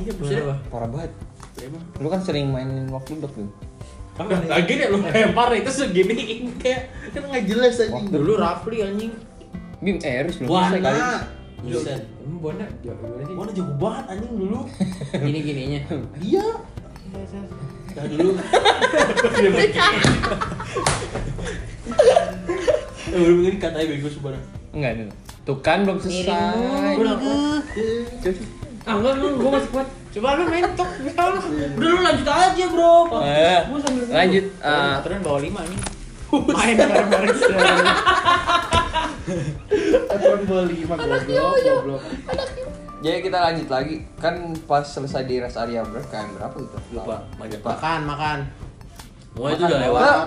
[0.00, 1.12] Iya buset Parah banget.
[1.60, 3.48] Emang Lu kan sering mainin waktu dok tuh.
[4.16, 9.12] Kan lagi deh lu lempar itu segini kayak kan nggak jelas anjing Dulu Rafli anjing.
[9.82, 11.00] Bim, eh Rus belum selesai kali.
[11.62, 13.34] Buset Emang Bona jago sih?
[13.38, 14.58] Buana jago banget anjing dulu
[15.26, 15.80] Gini gininya.
[16.18, 16.46] Iya
[17.92, 18.30] Nah dulu
[23.12, 25.12] Eh udah begini katanya bego sebarang Enggak.
[25.44, 26.96] Tuh kan belum selesai.
[26.96, 27.60] Udah.
[28.82, 29.88] Ah enggak, enggak, gua masih kuat.
[30.12, 31.40] Coba lu mentok misalnya.
[31.72, 32.94] Udah lu lanjut aja, Bro.
[33.22, 34.44] Eh, Gua sambil lanjut.
[34.60, 35.80] ah, Aturan bawa lima nih.
[36.32, 37.36] Main bareng-bareng.
[40.08, 42.02] Aturan bawa lima goblok, goblok.
[42.98, 43.94] jadi kita lanjut lagi.
[44.16, 46.78] Kan pas selesai di rest area berapa KM berapa gitu?
[46.92, 48.38] Lupa Makan, makan.
[49.32, 50.24] Wah itu udah lewat Nah,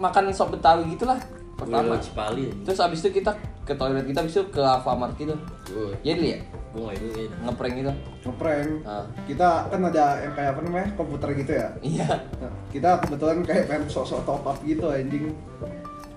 [0.00, 1.14] makan sop betawi gitulah
[1.54, 1.94] pertama.
[1.94, 3.30] Cipali Terus abis itu kita
[3.62, 5.34] ke toilet kita abis itu ke Alfamart gitu.
[5.70, 6.38] Gue Jadi ya
[6.74, 7.92] Gue gak itu kayaknya ngeprank gitu.
[8.28, 8.70] Ngeprank.
[8.84, 9.04] Ah.
[9.24, 10.88] Kita kan ada yang kayak apa namanya?
[10.94, 11.68] Komputer gitu ya.
[11.80, 12.08] Iya.
[12.40, 15.32] Nah, kita kebetulan kayak pengen sok-sok top up gitu anjing.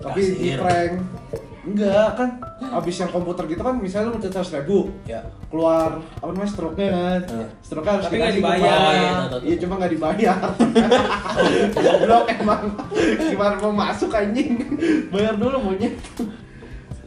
[0.02, 0.92] Tapi di prank.
[1.62, 2.42] Enggak kan
[2.74, 6.90] abis yang komputer gitu kan misalnya lu mencet 100 ribu Ya keluar apa namanya stroke-nya
[6.90, 7.22] kan
[7.62, 8.58] stroke harus Tapi nggak dibayar.
[8.66, 10.42] Iya, iya cuma nggak dibayar
[11.86, 12.62] goblok emang
[13.14, 14.58] gimana mau masuk anjing
[15.14, 15.94] bayar dulu monyet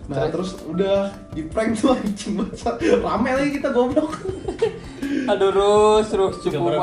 [0.05, 4.13] nah terus udah di prank tuh anjing masa rame lagi kita goblok
[5.25, 6.77] Aduh Rus, Rus cukup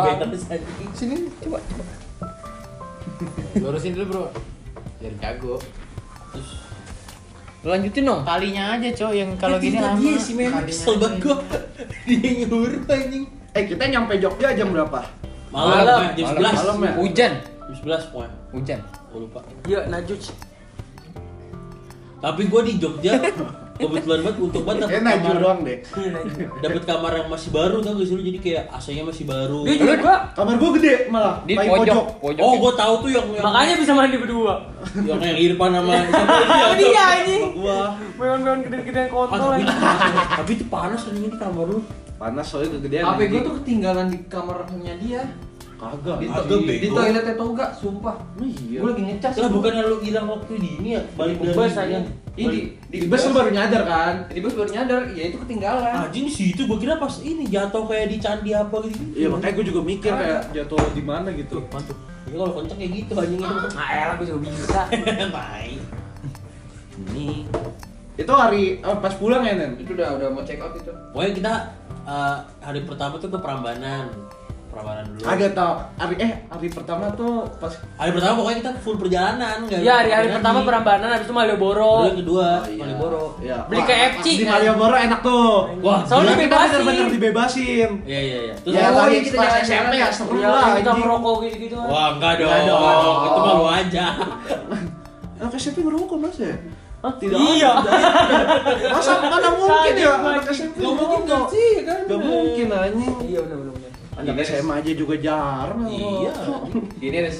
[0.94, 1.58] Sini coba.
[1.62, 1.86] coba.
[3.54, 4.24] Lurusin dulu, Bro.
[4.98, 5.54] Biar jago.
[7.62, 8.26] Lu lanjutin dong.
[8.26, 10.02] Kalinya aja, Cok, yang kalau gini Tiba lama.
[10.02, 11.36] dia sih memang kesel banget gue
[12.10, 15.00] Dia nyuruh anjing eh kita nyampe Jogja jam berapa
[15.52, 16.92] Malam, Malam, jam malam, 11 malam ya?
[16.98, 17.32] Hujan.
[17.38, 18.80] Jam 11 pokoknya Hujan.
[19.06, 20.22] Gue lupa Ya, Najuj.
[22.22, 23.18] Tapi gue di Jogja
[23.74, 25.78] kebetulan banget untuk banget dapet kamar doang deh
[26.62, 29.74] dapet kamar yang masih baru tau gak sih lu jadi kayak AC-nya masih baru Dia
[29.74, 30.14] juga.
[30.32, 32.42] kamar gua gede malah Di paling pojok, pojok.
[32.42, 34.54] oh gue tahu tuh yang yang Makanya bisa mandi berdua.
[34.94, 37.42] yang yang Irfan sama siapa Oh, dia, anjing.
[37.52, 37.80] gua
[38.14, 39.62] Meon-meon gede-gedean Ah, kontol tapi,
[40.36, 41.80] tapi itu panas ini kamar lu
[42.14, 43.42] panas soalnya kegedean HP gue anjing.
[43.42, 45.22] tuh ketinggalan di kamarnya dia.
[45.82, 46.16] Kagak.
[46.22, 46.94] Di, Kagak, di, di bego.
[46.94, 48.16] toiletnya toga, sumpah.
[48.38, 48.78] Iya.
[48.78, 49.32] Gue lagi ngecas.
[49.34, 51.02] Lah bukan lu hilang waktu di ini ya?
[51.18, 51.98] Balik dari bus aja.
[52.32, 54.14] Ini di, Di bus baru nyadar kan?
[54.30, 56.06] di bus baru nyadar, ya itu ketinggalan.
[56.06, 59.02] Anjing di situ gua kira pas ini jatuh kayak di candi apa gitu.
[59.12, 61.60] Iya makanya gue juga mikir kayak jatuh di mana gitu.
[61.68, 61.98] Mantul.
[62.30, 63.68] Ya kalau kenceng kayak gitu anjing itu.
[63.74, 64.80] Nah, elah gue juga bisa.
[65.36, 65.80] Baik.
[67.10, 67.28] Ini
[68.12, 69.76] Itu hari eh, pas pulang ya Nen?
[69.76, 70.92] Itu udah udah mau check out itu.
[71.12, 71.52] Pokoknya kita
[72.06, 74.08] eh, hari pertama tuh ke Prambanan.
[74.72, 75.20] Prambanan dulu.
[75.22, 79.78] Agak tau hari eh hari pertama tuh pas Hari pertama pokoknya kita full perjalanan enggak.
[79.78, 81.92] Iya, hari-hari pertama Prambanan, habis itu Malioboro.
[81.94, 82.80] Baru yang kedua, Oh, iya.
[82.80, 83.22] Malioboro.
[83.38, 83.56] Iya.
[83.68, 84.52] Beli Wah, KFC, pas Di kan?
[84.54, 85.52] Malioboro enak tuh.
[85.78, 87.90] Wah, Soalnya kita bener-bener dibebasin.
[88.02, 88.54] Iya iya iya.
[88.56, 90.08] Terus Ya Oh, lagi iya, kita pas SMP ya ya.
[90.10, 91.04] seru Iya, lah kita anjing.
[91.04, 91.76] merokok gitu-gitu.
[91.76, 92.48] Wah, enggak dong.
[92.50, 93.18] Enggak dong.
[93.22, 94.04] Itu malu aja.
[95.38, 96.54] Anak SMP ngerokok mas ya?
[97.02, 97.12] Hah?
[97.12, 97.70] Tidak Iya.
[98.88, 100.48] Masa mana mungkin ya anak.
[100.48, 101.44] SMP Gak mungkin ngerokok?
[101.44, 101.98] kan sih kan?
[102.06, 103.14] Gak mungkin anjing.
[103.26, 103.91] Iya, benar benar.
[104.12, 106.30] Anak SMA aja juga jarang Iya.
[106.30, 106.62] ngerokok.
[107.00, 107.34] Gini deh.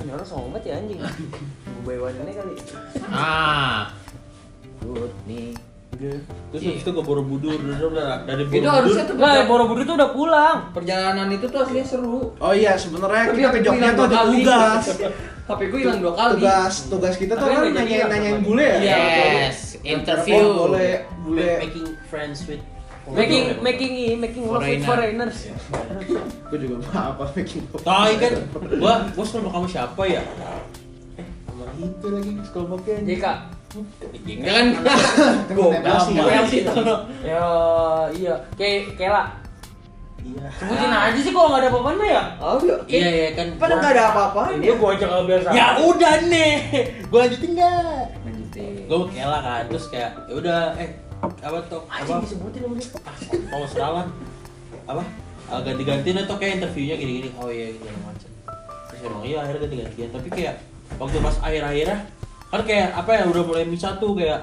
[0.00, 1.00] Ini orang sombong banget ya anjing.
[1.00, 2.54] Ini kali.
[3.08, 3.88] Ah.
[4.80, 5.56] Good nih.
[5.94, 8.58] Terus itu ke Borobudur dari Borobudur.
[8.58, 10.56] Itu harusnya tuh Enggak, Borobudur tuh udah pulang.
[10.74, 12.34] perjalanan itu tuh aslinya seru.
[12.36, 14.84] Oh iya sebenarnya Tapi kita ke Jogja tuh ada tugas.
[15.48, 16.32] HP gue hilang dua kali.
[16.36, 18.76] Tugas tugas kita tuh Tapi kan nanyain ya, nanyain bule ya.
[18.76, 18.96] Iya,
[19.46, 20.44] Yes, interview.
[20.66, 20.88] Bule
[21.22, 21.50] bule.
[21.62, 22.60] making friends with
[23.04, 25.28] Making making ini making love with Foreigner.
[25.28, 25.38] foreigners.
[26.48, 28.32] Gue juga apa making Tai kan,
[28.80, 30.22] gua gua sama kamu siapa ya?
[31.20, 33.26] Eh, sama itu lagi sekolah pakai JK.
[34.24, 34.66] Ya kan?
[35.56, 35.68] Gue
[36.32, 36.80] Yang sih tuh.
[37.20, 37.44] Ya
[38.16, 39.44] iya, kayak Kela.
[40.24, 40.48] Iya.
[40.56, 42.22] Sebutin aja sih kalau nggak ada apa-apa mah ya.
[42.40, 42.76] Oh, iya.
[42.88, 43.46] Iya ya kan.
[43.60, 44.40] Padahal nggak ada apa-apa.
[44.56, 45.48] Ini gua aja nggak biasa.
[45.52, 46.52] Ya udah nih,
[47.12, 48.04] gua lanjutin nggak?
[48.24, 48.72] Lanjutin.
[48.88, 50.88] Gua mau kela kan, terus kayak ya udah eh
[51.30, 52.14] apa tuh apa?
[52.24, 52.88] disebutin sama dia.
[53.50, 54.04] kalau salah
[54.84, 55.02] apa?
[55.44, 57.28] Ah, ganti-gantian atau kayak interviewnya gini-gini.
[57.36, 58.30] Oh iya gitu macam.
[58.88, 60.08] Terus emang iya akhirnya ganti-gantian.
[60.12, 60.54] Tapi kayak
[60.96, 61.98] waktu pas akhir-akhirnya
[62.48, 64.40] kan kayak apa ya udah mulai misah tuh kayak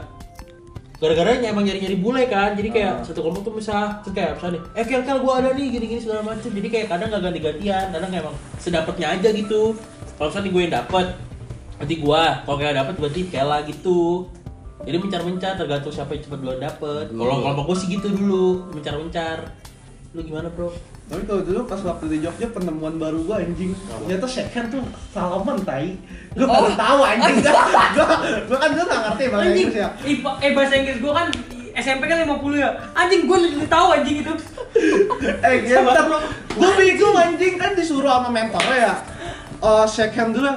[1.01, 2.53] gara-gara emang nyari-nyari bule kan.
[2.53, 3.05] Jadi kayak Ah.
[3.05, 6.21] satu kelompok tuh misah terus kayak misalnya eh kel kel gua ada nih gini-gini segala
[6.21, 9.73] macam jadi kayak kadang nggak ganti-gantian kadang emang sedapatnya aja gitu.
[10.21, 11.05] Kalau misalnya gue yang dapet
[11.81, 12.23] berarti gua.
[12.45, 14.29] Kalau kayak dapet berarti kela gitu
[14.81, 19.37] jadi mencar-mencar tergantung siapa yang cepet duluan dapet kalau kelompok gue sih gitu dulu mencar-mencar
[20.11, 20.67] lu gimana bro
[21.07, 23.75] Tapi kalau dulu pas waktu di Jogja penemuan baru gua anjing.
[23.75, 24.79] Ternyata second tuh
[25.11, 25.99] Salomon tai.
[26.31, 27.35] Gua baru tahu anjing.
[27.95, 28.07] Gua
[28.47, 29.67] gua kan dulu nggak ngerti bahasa Anjing.
[29.67, 29.89] Inggris ya.
[30.07, 31.27] Ipa- Eh bahasa Inggris gua kan
[31.73, 32.69] SMP kan 50 ya.
[32.95, 34.33] Anjing gua lebih tahu anjing itu.
[35.51, 36.05] Eh iya bentar
[36.55, 38.93] Gua bingung anjing kan disuruh sama mentornya ya.
[39.59, 40.47] Eh second dulu.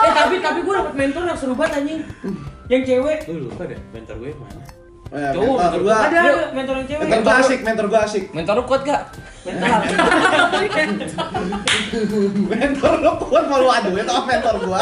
[0.00, 2.00] Eh tapi tapi gua dapet mentor yang seru banget anjing.
[2.70, 3.18] Yang cewek.
[3.26, 4.62] Gue lupa deh, mentor gue mana?
[5.10, 5.96] Eh, Cowok, mentor gua.
[6.06, 7.02] ada ada mentor yang cewek.
[7.10, 8.24] Mentor gua asik, mentor gua asik.
[8.30, 9.02] Mentor lu kuat gak?
[9.42, 9.70] Mentor.
[12.54, 14.80] Mentor lu kuat malu adu itu sama mentor gua.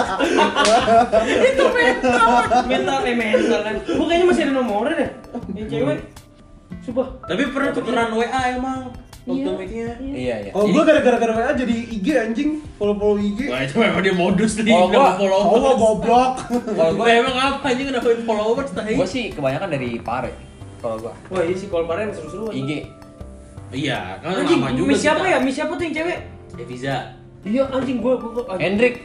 [1.48, 2.42] itu mentor.
[2.68, 3.74] Mentor eh mentor kan.
[3.88, 5.10] Gua kayaknya masih ada nomornya deh.
[5.56, 5.98] Yang cewek.
[6.84, 7.08] Sumpah.
[7.24, 8.92] Tapi pernah tukeran WA emang
[9.30, 9.44] Iya.
[9.50, 9.88] meetingnya.
[9.98, 10.50] Iya, iya.
[10.52, 12.50] Oh gua gara-gara gara WA jadi IG anjing.
[12.74, 13.40] Follow-follow IG.
[13.46, 16.32] Wah itu memang dia modus nih, Oh, gua- follow Oh goblok.
[16.48, 18.94] Kalau Gue gue, emang apa aja kenapa followers tahi?
[18.94, 20.32] gue sih kebanyakan dari Pare.
[20.78, 22.48] Kalau gue, Wah iya sih kalau kemarin seru-seru.
[22.48, 22.64] anjing.
[22.64, 22.72] IG.
[23.68, 25.36] Iya, kan Anjing, lama juga miss siapa ya?
[25.38, 26.18] Miss siapa tuh yang cewek?
[26.56, 26.96] Eviza.
[27.44, 28.56] Iya anjing gua gua gua.
[28.56, 29.04] Hendrik.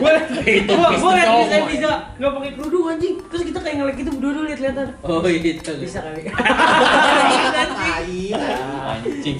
[0.00, 0.10] Gua
[0.42, 3.14] Itu gua liat bisa bisa enggak pakai kerudung anjing.
[3.28, 4.86] Terus kita kayak ngelek gitu berdua lihat-lihatan.
[5.04, 5.60] Oh itu.
[5.60, 6.22] Bisa kali.
[6.30, 8.20] Tai.
[8.90, 9.38] Anjing.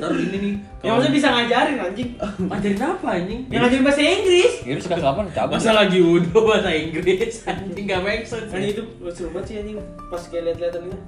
[0.00, 0.54] Ntar ini nih.
[0.82, 2.10] Yang maksudnya bisa ngajarin anjing.
[2.48, 3.40] ngajarin apa anjing?
[3.52, 4.52] Yang ngajarin bahasa Inggris.
[4.64, 5.52] Itu suka salaman cabut.
[5.60, 8.50] Masa lagi udah bahasa Inggris anjing gak make sense.
[8.50, 9.76] Anjing itu seru banget sih anjing
[10.08, 10.98] pas kayak lihat-lihatan gitu.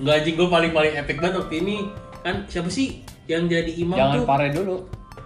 [0.00, 1.76] Enggak anjing gue paling paling epic banget waktu ini
[2.22, 4.26] kan siapa sih yang jadi imam Jangan tuh?
[4.26, 4.76] Pare dulu.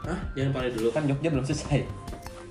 [0.07, 0.19] Hah?
[0.33, 0.89] Jangan pare dulu.
[0.91, 1.81] Kan Jogja belum selesai.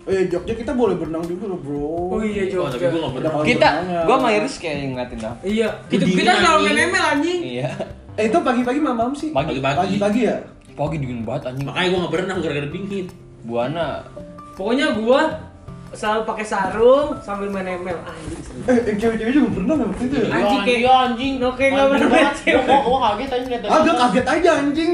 [0.05, 1.89] Eh Jogja kita boleh berenang juga loh bro.
[2.13, 3.31] Oh iya Oh, tapi gue gak.
[3.31, 3.69] Oh, Kita,
[4.05, 5.33] gue sama Iris kayak ngeliatin dah.
[5.41, 6.75] Iya, kita Dingin, kita selalu anjing.
[6.77, 7.39] main ML anjing.
[7.41, 7.69] Iya.
[8.15, 9.29] Eh itu pagi-pagi malam sih.
[9.31, 9.57] Pagi.
[9.59, 10.37] Pagi-pagi ya.
[10.75, 11.65] Pagi dingin banget anjing.
[11.65, 13.05] Makanya gue gak berenang gara-gara dingin.
[13.41, 13.87] Buana.
[14.53, 15.21] Pokoknya gua
[15.91, 18.39] selalu pakai sarung sambil main ML anjing.
[18.67, 20.27] Eh, cewek-cewek juga berenang ya waktu itu ya?
[20.29, 21.33] Anjing kayak Iya, anjing.
[21.41, 22.63] Oke, nggak pernah main cewek.
[22.63, 24.91] Gua gua kaget aja lihat Agak kaget aja anjing.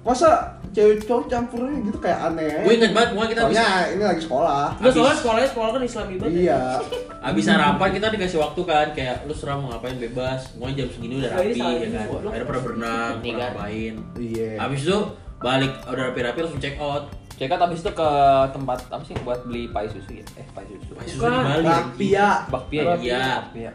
[0.00, 0.28] Masa
[0.74, 2.66] cewek cowok campurnya gitu kayak aneh.
[2.66, 4.64] Gue inget banget pokoknya kita Soalnya ini lagi sekolah.
[4.82, 6.34] Enggak soalnya sekolahnya sekolah kan Islami banget.
[6.34, 6.62] Iya.
[7.30, 10.40] habis sarapan kita dikasih waktu kan kayak lu serah mau ngapain bebas.
[10.58, 12.06] Pokoknya jam segini udah Oh, rapi ya kan.
[12.26, 13.94] Akhirnya pernah berenang, Nih, pernah ngapain.
[14.18, 14.50] Iya.
[14.58, 14.98] Habis itu
[15.38, 17.04] balik udah rapi-rapi langsung check out.
[17.34, 18.10] Cek out abis itu ke
[18.54, 20.26] tempat apa sih buat beli pai susu ya?
[20.38, 20.94] Eh pai susu.
[20.94, 21.66] Pas susu di Bali.
[21.66, 22.28] Bakpia.
[22.46, 22.94] Bakpia ya?
[22.98, 23.24] Iya.
[23.42, 23.70] Bakpia.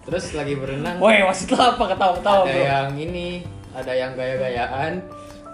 [0.00, 2.64] terus lagi berenang Woi, wasit lo apa ketawa-ketawa, ada Bro?
[2.66, 3.28] yang ini
[3.70, 4.92] ada yang gaya-gayaan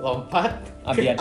[0.00, 0.52] lompat
[0.86, 1.16] Abian.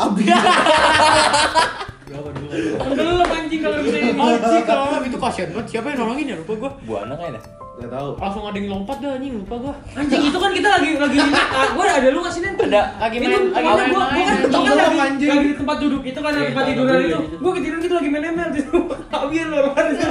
[2.05, 2.47] Berapa dulu?
[2.77, 4.13] Tenggelam anjing kalau bisa ini.
[4.13, 7.41] anjing kalau itu kasihan banget siapa yang nolongin ya lupa gua Buana kayaknya.
[7.75, 8.09] Gak tahu.
[8.15, 11.67] langsung ada yang lompat dah anjing lupa gua Anjing itu kan kita lagi lagi ah,
[11.75, 12.55] gua ada lu kasih nen.
[12.55, 12.81] Ada.
[12.95, 15.27] lagi Itu main lagi gua main gua kan main gua kan Tenggelam, lagi, anjing.
[15.29, 17.19] lagi di tempat duduk itu kan Iya, tempat tahu tiduran itu.
[17.35, 18.75] Gua ketiduran gitu lagi main ML gitu.
[19.11, 20.07] Abian lo lompat itu.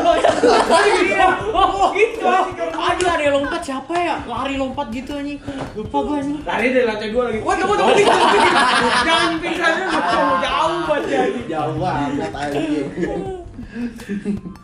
[1.55, 2.57] Oh, gitu anjing.
[2.69, 4.15] Aduh ada yang lompat siapa ya?
[4.29, 5.39] Lari lompat gitu anjing.
[5.73, 6.37] Lupa gua anjing.
[6.45, 7.39] Lari dari lantai dua lagi.
[7.41, 7.93] Wah, tunggu tunggu.
[9.09, 11.41] Jangan pingsan jauh jauh banget jadi.
[11.49, 13.44] Jauh banget anjing.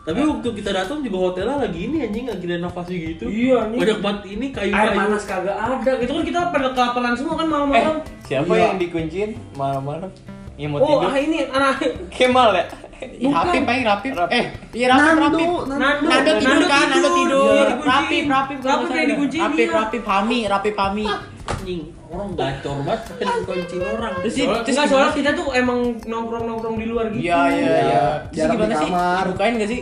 [0.01, 3.25] Tapi waktu kita datang juga hotelnya lagi ini anjing lagi renovasi gitu.
[3.27, 3.81] Iya, anjing.
[3.81, 4.97] Banyak banget ini Air kayu-kayu.
[4.97, 5.93] panas kagak ada.
[5.97, 7.97] Itu kan kita pada kelaparan semua kan Eh, malam-malam.
[8.23, 8.63] siapa Iya.
[8.65, 10.11] yang dikunciin malam-malam?
[10.55, 11.09] Yang mau Oh, tidur?
[11.09, 11.75] ah ini anak
[12.11, 12.65] Kemal ya?
[13.01, 14.13] Ih, Rapip paling Rapip.
[14.13, 14.37] Rapip.
[14.37, 14.45] Eh,
[14.75, 15.49] iya Rapip Nando, Rapip.
[15.73, 17.41] Nando, Nando tidur kan, Nando tidur.
[17.49, 17.89] Iya, dikunciin.
[17.89, 18.59] Rapip, Rapip.
[18.61, 19.09] kalau Rapip nggak yang salah.
[19.09, 19.73] dikunciin, Rapip, iya.
[19.75, 21.07] Rapip, Pami, Rapip, Pami.
[21.49, 24.13] Anjing, orang gacor banget pengen kunci orang.
[24.21, 27.23] Terus sih, terus enggak, gimana soalnya kita tuh emang nongkrong-nongkrong di luar gitu.
[27.23, 28.05] Iya, iya, iya.
[28.29, 28.91] Terus Jarang gimana sih?
[28.91, 29.25] kamar.
[29.31, 29.81] Dibukain nggak sih?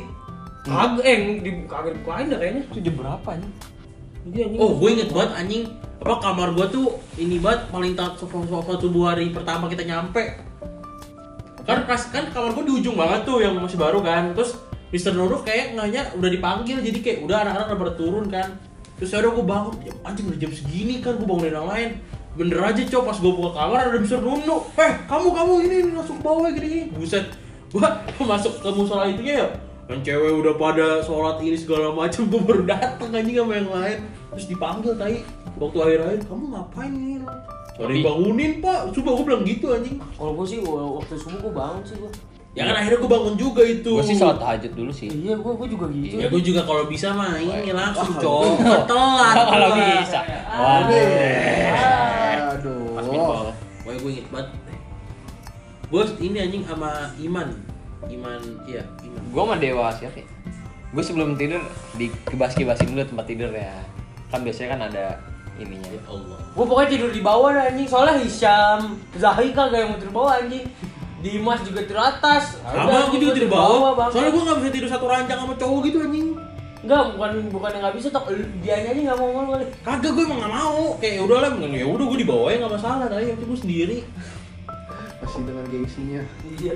[0.69, 2.63] Kagak, eh, di, kagak dibukain dah kayaknya.
[2.69, 3.51] Itu jam berapa nih?
[4.29, 4.61] Iya, anjing.
[4.61, 5.65] Oh, gue inget banget anjing
[5.99, 10.23] apa kamar gua tuh ini banget paling tak suatu hari pertama kita nyampe
[11.67, 14.55] kan pas kan kamar gua di ujung banget tuh yang masih baru kan terus
[14.89, 18.49] Mister Nuruf kayak nganya udah dipanggil jadi kayak udah anak-anak udah pada turun kan
[18.97, 21.91] terus ya udah gua bangun ya, anjing udah jam segini kan gua bangunin yang lain
[22.39, 23.03] bener aja cok.
[23.03, 26.49] Pas gua buka kamar ada Mister Nuruf eh kamu kamu ini, ini langsung ke bawah
[26.55, 26.85] gini gini.
[26.95, 27.27] Buset.
[27.75, 29.45] Gua masuk ke musola itu ya
[29.89, 33.99] yang cewek udah pada sholat ini segala macam gua baru dateng anjing sama yang lain.
[34.37, 35.25] Terus dipanggil tai.
[35.59, 37.19] Waktu akhir-akhir kamu ngapain ini
[37.79, 39.97] Ada yang bangunin pak, coba gue bilang gitu anjing.
[39.97, 42.13] Kalau gua sih waktu subuh gua bangun sih gua.
[42.53, 43.93] Ya kan akhirnya gue bangun juga itu.
[43.97, 45.09] Gue sih sholat tahajud dulu sih.
[45.09, 46.21] Iya, gua gua juga gitu.
[46.21, 48.61] Ya gue juga kalau bisa mah ini langsung cok.
[48.85, 50.21] Telat Kalau bisa.
[50.53, 52.08] Ah.
[53.99, 54.51] Gue inget banget
[55.89, 57.49] Bos ini anjing sama Iman
[58.07, 60.27] Iman, iya Iman Gue sama Dewa siapa ya?
[60.95, 61.61] Gue sebelum tidur
[61.99, 63.75] di kibas-kibasin dulu tempat tidur ya.
[64.31, 65.05] Kan biasanya kan ada
[65.59, 65.91] ininya.
[65.91, 67.89] Ya Allah Gua pokoknya tidur di bawah dah anjing.
[67.91, 70.65] Soalnya Hisyam, Zahi kagak yang mau tidur bawah anjing.
[71.19, 72.63] Dimas juga tidur atas.
[72.63, 74.11] Sama aku juga tidur bawah Bang.
[74.15, 76.38] Soalnya gue gak bisa tidur satu ranjang sama cowok gitu anjing
[76.89, 78.33] Enggak, bukan bukan yang nggak bisa, tok
[78.65, 79.67] dianya aja nggak mau mau kali.
[79.85, 82.57] Kagak gue emang gak mau Kayak ya udah lah, ya udah gue di bawah ya
[82.65, 83.99] gak masalah Tapi waktu gue sendiri
[85.21, 86.23] Masih dengan gengsinya.
[86.57, 86.75] Iya.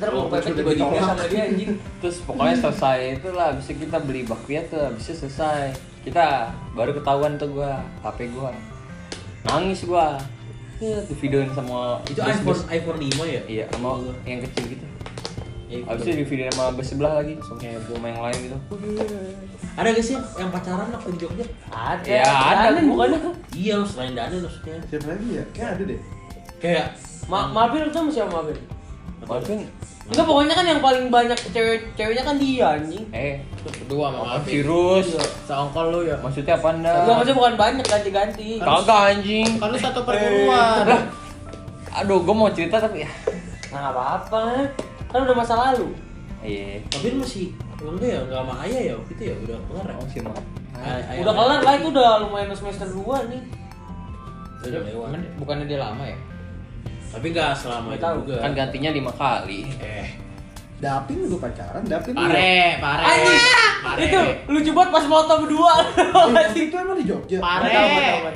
[0.00, 1.06] Ntar Oh, mau pepet tiba-tiba ditolak.
[1.06, 1.72] sama dia anjing.
[2.02, 5.76] Terus pokoknya selesai itu lah, bisa kita beli bakpia tuh, bisa selesai.
[6.02, 8.50] Kita baru ketahuan tuh gua, HP gua.
[9.46, 10.18] Nangis gua.
[10.82, 13.42] Ya, di videoin sama Itu iPhone, iPhone 5 ya?
[13.46, 14.86] Iya, sama yang kecil gitu.
[15.74, 15.88] Ya, itu.
[15.90, 18.58] Habis itu di video sama bus sebelah lagi, langsung kayak sama yang lain gitu.
[19.74, 21.46] Ada gak sih yang pacaran waktu di Jogja?
[21.66, 22.06] Ada.
[22.06, 22.62] Ya, ada.
[22.70, 23.18] Danen bukannya?
[23.50, 25.44] Iya lo selain Daniel maksudnya Siapa lagi ya?
[25.50, 26.00] Kayak ada deh.
[26.62, 26.86] Kayak
[27.26, 28.58] Ma Mabir tuh sama siapa Mabir?
[29.24, 29.58] Mungkin
[30.04, 33.08] Enggak pokoknya kan yang paling banyak cewek ceweknya kan dia anjing.
[33.08, 34.52] eh Kedua sama Rapip.
[34.52, 35.16] virus.
[35.48, 36.16] Seongkol lu ya.
[36.20, 36.92] Maksudnya apa anda?
[36.92, 38.48] Enggak maksudnya bukan banyak ganti-ganti.
[38.60, 39.48] Kagak anjing.
[39.56, 40.84] Kan lu satu perguruan.
[40.84, 41.02] Lah,
[42.04, 43.10] Aduh, gua mau cerita tapi ya.
[43.72, 44.42] Nah, nggak apa-apa.
[45.14, 45.94] Kan udah masa lalu.
[46.42, 46.82] Iya.
[46.90, 49.94] tapi lu masih enggak ya enggak sama ayah ya waktu itu ya udah kelar ya
[49.94, 50.20] Oh, sih,
[51.22, 53.42] Udah kelar lah itu udah lumayan semester 2 nih.
[54.60, 56.18] udah lewat Emang Bukannya dia lama ya?
[57.08, 58.16] tapi enggak selama Nggak itu tahu.
[58.20, 59.60] juga Kan gantinya lima kali.
[59.78, 60.08] eh
[60.82, 63.02] Dapin juga pacaran, Dapin Pare, pare.
[63.06, 63.42] Anjing.
[63.78, 64.00] Pare.
[64.10, 65.74] Itu lucu banget pas foto berdua.
[66.34, 67.38] Dapin itu emang di Jogja.
[67.38, 67.70] Pare.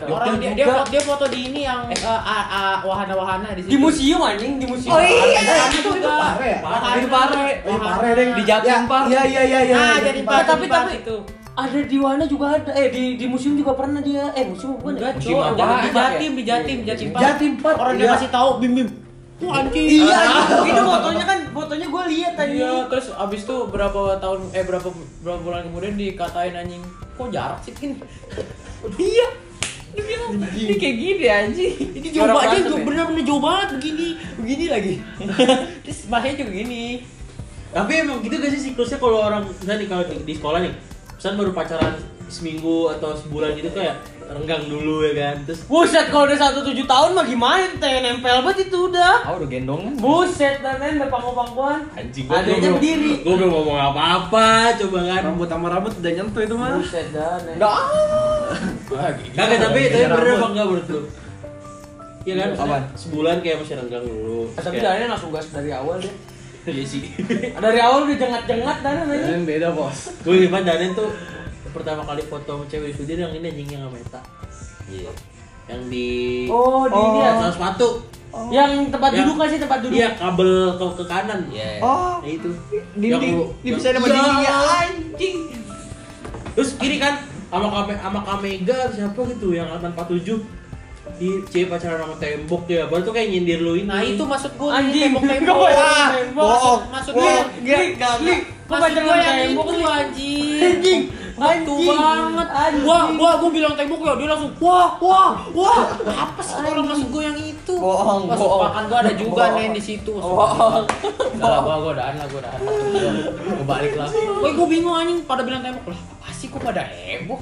[0.06, 3.74] Orang dia, dia, foto, dia foto di ini yang eh, ah, ah, wahana-wahana di situ.
[3.74, 4.94] Di museum anjing, di museum.
[4.94, 5.66] Oh, iya.
[5.74, 6.38] Itu juga.
[6.38, 6.58] pare ya?
[6.62, 6.94] Wahana.
[6.94, 7.46] Itu pare.
[7.66, 8.26] Oh, iya, pare deh.
[8.38, 9.02] Di Jatim, Ya, Pak.
[9.10, 9.76] Iya, iya, iya, iya.
[9.76, 10.32] Ah, jadi Pak.
[10.32, 11.16] Pak, tapi tapi itu.
[11.58, 12.70] ada di mana juga ada.
[12.78, 14.30] Eh di di museum juga pernah dia.
[14.38, 15.18] Eh museum bukan Enggak, ya?
[15.18, 15.78] Museum cowok.
[15.82, 17.08] Di Jatim, di Jatim, Jatim.
[17.18, 18.14] Jatim Park, Orang dia iya.
[18.14, 19.07] kasih tahu bim bim.
[19.38, 19.86] Tuh anjing.
[20.02, 20.74] Iya, anjing.
[20.74, 22.58] itu fotonya kan fotonya gue lihat tadi.
[22.58, 24.88] Iya, terus abis itu berapa tahun eh berapa
[25.22, 26.82] berapa bulan kemudian dikatain anjing,
[27.14, 27.94] kok jarak sih Pin?
[28.98, 29.28] iya.
[29.88, 31.74] Dia bilang, ini kayak gini anjing.
[31.96, 32.84] Ini jauh banget, jauh ya?
[32.84, 34.94] bener-bener jauh banget begini, begini lagi.
[35.86, 36.84] terus bahasanya juga gini.
[37.68, 40.72] tapi emang gitu gak sih siklusnya kalau orang misalnya nih kalau di, di sekolah nih
[41.20, 41.94] misalnya baru pacaran
[42.28, 46.84] seminggu atau sebulan gitu kayak renggang dulu ya kan terus Buset kalau udah satu tujuh
[46.84, 47.64] tahun mah gimana?
[47.76, 49.24] Tanya nempel banget itu udah.
[49.24, 49.96] Ah, udah gendong.
[49.96, 51.80] Buset dan udah pangku-pangkuan.
[51.90, 53.12] anjing Adanya berdiri.
[53.18, 56.76] gue belum ngomong apa-apa coba kan Rambut sama rambut udah nyentuh itu mah.
[56.76, 57.40] Buset dan.
[57.56, 57.80] Udah.
[58.86, 61.00] kagak tapi tapi bener apa enggak menurut lu
[62.22, 62.48] Iya kan?
[62.52, 64.40] Maksudnya sebulan kayak masih renggang dulu.
[64.52, 66.12] Tapi Kayak- Daniel langsung gas dari awal deh.
[66.68, 67.00] Iya sih.
[67.56, 69.32] Dari awal udah jengat-jengat Daniel aja.
[69.40, 70.12] Beda, Bos.
[70.20, 71.08] Gue gimana Danen tuh
[71.70, 74.20] pertama kali foto sama cewek itu dia yang ini anjing yang sama Eta.
[74.88, 75.14] Yeah.
[75.68, 76.08] Yang di
[76.48, 77.20] Oh, di oh.
[77.22, 77.88] atas sepatu.
[78.28, 78.48] Oh.
[78.52, 79.96] Yang tempat yang, duduk gak sih tempat duduk?
[79.96, 81.40] Iya, kabel ke, ke kanan.
[81.48, 81.80] Yeah.
[81.80, 82.20] Oh.
[82.20, 82.50] Nah, itu.
[83.00, 83.20] yang
[83.64, 84.56] Di bisa dapat ya dia ya.
[84.84, 85.38] anjing.
[86.58, 90.57] Terus kiri kan sama Kame sama Kamega siapa gitu yang 847
[91.16, 93.88] di cie pacaran sama tembok ya, baru tuh kayak nyindir lu ini.
[93.88, 95.56] Nah itu maksud gue, anjing tembok-tembok.
[95.64, 96.80] Wah, bohong.
[96.92, 98.14] Maksud gue, gak, gak.
[98.20, 98.36] Gue
[98.68, 100.60] pacaran sama tembok tuh anjing.
[100.60, 101.00] Anjing.
[101.38, 102.48] anjing banget.
[102.52, 102.84] Anjing.
[102.84, 105.82] wah, gua, bilang tembok ya, dia langsung wah, wah, wah.
[106.04, 107.74] Apa sih orang maksud gue yang itu?
[107.78, 108.60] Bohong, Mas, bohong.
[108.68, 110.12] Makan gua ada juga nih di situ.
[110.12, 110.84] Bohong.
[111.40, 112.60] lama gue udah udahan lah, udah udahan.
[113.40, 114.08] Gue balik lah.
[114.12, 116.00] Woi, gue bingung anjing pada bilang tembok lah.
[116.20, 117.40] Apa sih kok pada heboh?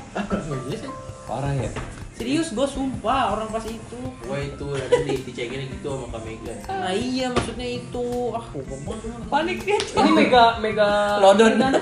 [1.26, 1.70] Parah ya.
[2.16, 4.00] Serius gua sumpah orang pas itu.
[4.24, 8.06] Wah itu nanti di dicengin gitu sama Kamega Nah iya maksudnya itu.
[8.32, 9.28] Ah, banget.
[9.28, 9.76] Panik dia.
[9.76, 11.60] Ini mega mega Lodon.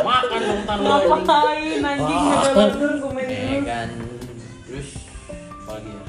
[0.00, 3.58] makan dong ntar lu anjing Ngapain anjing mega Lodon komen Ya dulu.
[3.64, 3.88] kan.
[4.66, 4.88] terus
[5.60, 6.02] apa lagi ya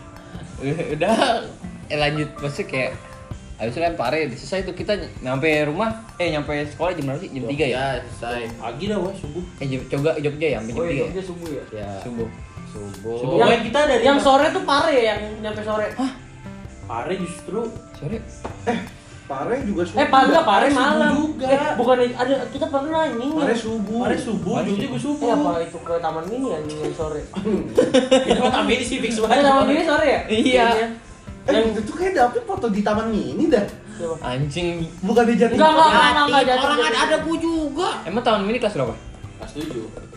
[0.93, 1.15] Udah
[1.87, 2.91] eh lanjut maksudnya kayak
[3.61, 7.29] Habis itu kan pare, selesai tuh kita nyampe rumah, eh nyampe sekolah jam berapa sih?
[7.29, 7.69] Jam 3 ya?
[7.69, 8.41] Ya, selesai.
[8.57, 11.09] pagi dah wah subuh Eh jam Jogja, Jogja ya, sampai jam Oh, 3 iya, ya?
[11.11, 11.63] dia subuh ya.
[11.71, 11.89] Ya.
[12.01, 12.27] Subuh.
[12.67, 13.15] Subuh.
[13.15, 13.37] Subuh.
[13.37, 15.87] Yang, kita dari- yang sore tuh pare ya, yang nyampe sore.
[16.83, 17.59] pare justru
[17.93, 18.17] Sore.
[19.23, 19.99] Pare juga subuh.
[20.01, 21.11] Eh, pare pare Pare subuh malam.
[21.15, 21.45] juga.
[21.47, 23.31] Eh, bukan ada kita pernah anjing.
[23.31, 23.99] Pare subuh.
[24.01, 27.21] pare subuh Pare Jogja gue Eh, subuh apa itu ke taman mini anjing yang sore?
[28.25, 30.19] kita mah tampil sih fix banget taman mini sore ya?
[30.25, 30.67] Iya.
[31.41, 33.65] Eh, Yang itu kayak dapet foto di taman mini dah.
[34.19, 34.85] Anjing.
[34.99, 35.55] Bukan di Jatim.
[35.55, 37.89] Enggak, enggak, enggak, enggak, jatuh, orang ada ada gua juga.
[38.03, 38.93] Emang tahun ini kelas berapa?
[39.35, 40.07] kelas tujuh Jadi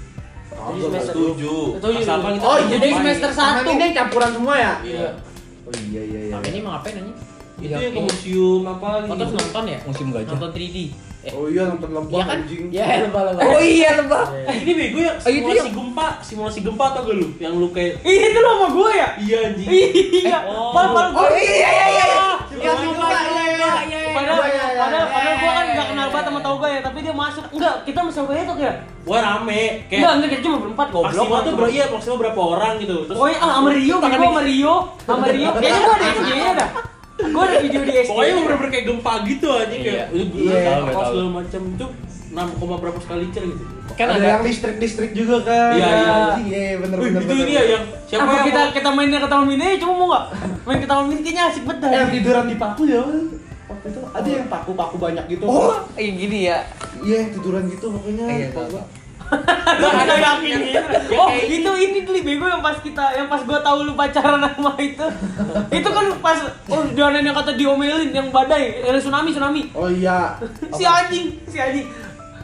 [0.54, 1.90] Kagak, semester tujuh Tujuh.
[1.90, 3.68] kelas delapan kita Oh, jadi semester Taman satu.
[3.68, 4.72] ini yang campuran semua ya?
[4.82, 5.08] iya
[5.64, 6.32] Oh iya iya iya.
[6.34, 7.16] Tapi ini mau ngapain anjing?
[7.56, 9.78] itu yang ke museum apa Oh, gitu nonton ya?
[9.82, 10.30] Musim gajah.
[10.30, 10.78] Nonton 3D.
[11.24, 12.36] Eh, Oh iya nonton lembah iya kan?
[12.38, 12.62] anjing.
[12.68, 13.42] Ya, lebah-lebah.
[13.42, 14.24] Oh iya lebah.
[14.54, 17.68] ini bego ya Oh, itu simulasi yang- gempa simulasi gempa tau gak lu yang lu
[17.70, 19.08] kayak Ih, itu lo sama gue ya?
[19.18, 19.68] iya anjing
[20.20, 20.38] Iya.
[20.46, 20.70] Oh.
[20.70, 22.28] Pal pal Oh iya iya iya iya.
[22.54, 23.44] Yang Iya, iya,
[23.82, 24.12] iya, iya.
[24.14, 26.38] Padahal, Iya, iya, iya, padahal, iya, padahal gue kan iya, iya, kenal iya, banget sama
[26.38, 26.46] iya.
[26.46, 27.44] Toga ya, tapi dia masuk.
[27.50, 28.72] Enggak, kita sama Etok ya?
[29.04, 31.12] wah rame kayak Enggak, enggak, kita cuma berempat goblok.
[31.12, 34.40] maksimal tuh bro iya maksimal berapa orang gitu terus Pokoknya ah, sama Rio, gue sama
[34.40, 34.74] Rio,
[35.06, 35.50] sama Rio.
[35.52, 36.70] Kayaknya gue ada SG-nya dah.
[37.14, 38.08] Gue ada video di SG.
[38.08, 40.24] pokoknya bener-bener kayak gempa gitu anjing kayak Iya.
[40.34, 41.86] Iya, apa segala macam itu
[42.34, 45.70] 6, koma berapa sekali licer gitu Kan ada, ada yang listrik-listrik juga kan.
[45.72, 46.10] Iya, iya.
[46.10, 47.20] Anjing, Iya bener bener.
[47.20, 49.92] itu ini ya yang siapa Apa yang kita mau- kita mainnya ke taman mini, cuma
[49.94, 50.24] mau nggak?
[50.64, 51.84] Main ke taman mini kayaknya asik banget.
[51.84, 53.02] Eh, yang tiduran di paku ya.
[53.64, 55.44] Waktu itu ada yang paku-paku banyak gitu.
[55.44, 56.58] Oh, iya gini ya.
[57.00, 58.26] Iya, tiduran gitu pokoknya.
[58.26, 58.48] Iya.
[59.74, 60.58] Gak ada yakin.
[61.16, 64.76] Oh, itu ini beli bego yang pas kita yang pas gua tahu lu pacaran sama
[64.78, 65.06] itu.
[65.72, 66.38] itu kan pas
[66.70, 69.62] oh dia yang kata diomelin yang badai, yang tsunami tsunami.
[69.72, 70.38] Oh iya.
[70.74, 71.88] Si anjing, si anjing.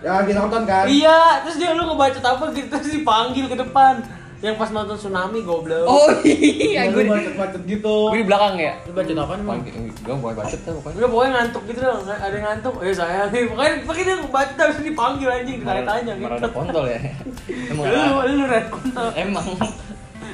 [0.01, 0.88] Ya kita nonton kan.
[0.88, 4.01] Iya, terus dia lu ngebaca apa gitu terus dipanggil ke depan.
[4.40, 5.85] Yang pas nonton tsunami goblok.
[5.85, 8.09] Oh Iya, iya, gue di, macet-macet gitu.
[8.09, 8.72] gue di belakang ya.
[8.88, 9.59] Lu baca apaan emang?
[10.00, 10.96] Gue gue bacot tuh pokoknya.
[10.96, 14.53] Udah pokoknya ngantuk gitu dong, ada yang ngantuk, eh sayang nih, pokoknya pokoknya dia ngebaca
[14.57, 16.24] terus dipanggil anjing, ditanya-tanya gitu.
[16.24, 16.98] Merada kontol ya.
[17.70, 18.00] Emang Lu,
[18.33, 19.07] lu red kontol.
[19.12, 19.46] Emang.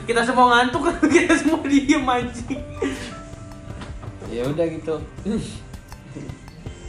[0.07, 0.83] Kita semua ngantuk,
[1.19, 2.63] kita semua diem anjing.
[4.31, 4.95] Ya udah gitu.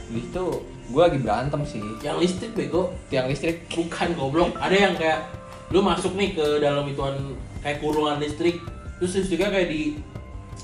[0.06, 0.44] Habis itu
[0.88, 1.82] gue lagi berantem sih.
[2.00, 3.66] yang listrik bego Tiang listrik.
[3.68, 5.20] bukan goblok ada yang kayak
[5.68, 7.14] lu masuk nih ke dalam ituan
[7.58, 8.56] kayak kurungan listrik
[8.96, 9.80] terus listriknya kayak di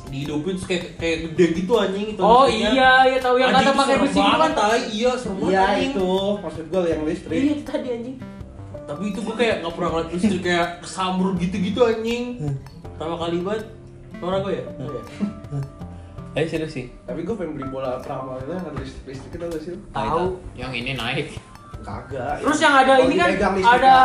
[0.07, 2.71] dihidupin terus kayak kayak gede gitu anjing itu Oh listriknya.
[2.73, 4.53] iya, iya tahu yang kata itu pakai besi gitu kan.
[4.53, 4.81] tai.
[4.91, 5.93] iya serem banget Iya anjing.
[5.93, 7.37] itu, maksud gue yang listrik.
[7.37, 8.17] Iya itu tadi anjing.
[8.85, 12.25] tapi itu gue kayak nggak pernah ngeliat listrik kayak kesamur gitu-gitu anjing
[12.87, 13.65] pertama kali banget
[14.15, 14.65] Nora gue ya?
[14.75, 15.03] Oh, ya?
[16.37, 16.91] Eh serius sih.
[17.01, 19.75] Tapi gue pengen beli bola Prama itu yang ada listrik listrik itu gak sih?
[19.89, 20.25] Tahu.
[20.55, 21.27] Yang ini naik.
[21.85, 22.35] Kagak.
[22.41, 23.31] Terus yang ada ini kan
[23.63, 23.97] ada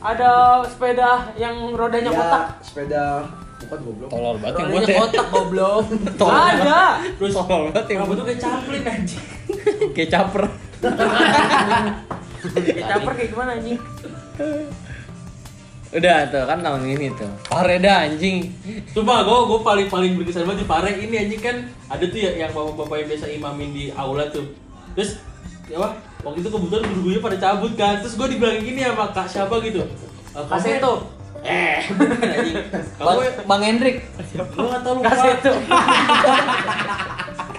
[0.00, 0.30] ada
[0.64, 2.44] sepeda yang rodanya Ya, kotak.
[2.60, 3.04] sepeda
[3.60, 4.08] bukan goblok.
[4.08, 4.98] Tolol banget yang Rodanya buat ya.
[5.00, 5.82] kotak goblok.
[6.20, 6.34] Tolol.
[6.34, 6.80] Ada.
[7.16, 9.24] terus Tolol banget yang tuh kayak caplin anjing
[9.92, 10.44] Kayak caper.
[12.44, 13.80] Ya caper kayak gimana anjing?
[15.94, 17.30] Udah tuh kan tahun ini tuh.
[17.46, 18.50] Pareda anjing.
[18.90, 22.34] Coba gue gue paling paling berkesan banget di Pare ini anjing kan ada tuh ya
[22.34, 24.50] yang bapak-bapak yang biasa imamin di aula tuh.
[24.92, 25.22] Terus
[25.66, 25.88] ya apa?
[26.20, 27.94] Waktu itu kebetulan guru-gurunya pada cabut kan.
[27.98, 29.80] Terus gue dibilang gini sama kak siapa gitu.
[29.80, 29.88] "Eh,
[30.34, 30.92] kamu- Kaseto.
[31.44, 31.76] Eh.
[32.96, 34.00] Kamu Bang, Bang Hendrik.
[34.32, 35.08] gue gak tau lupa.
[35.10, 35.52] Kaseto.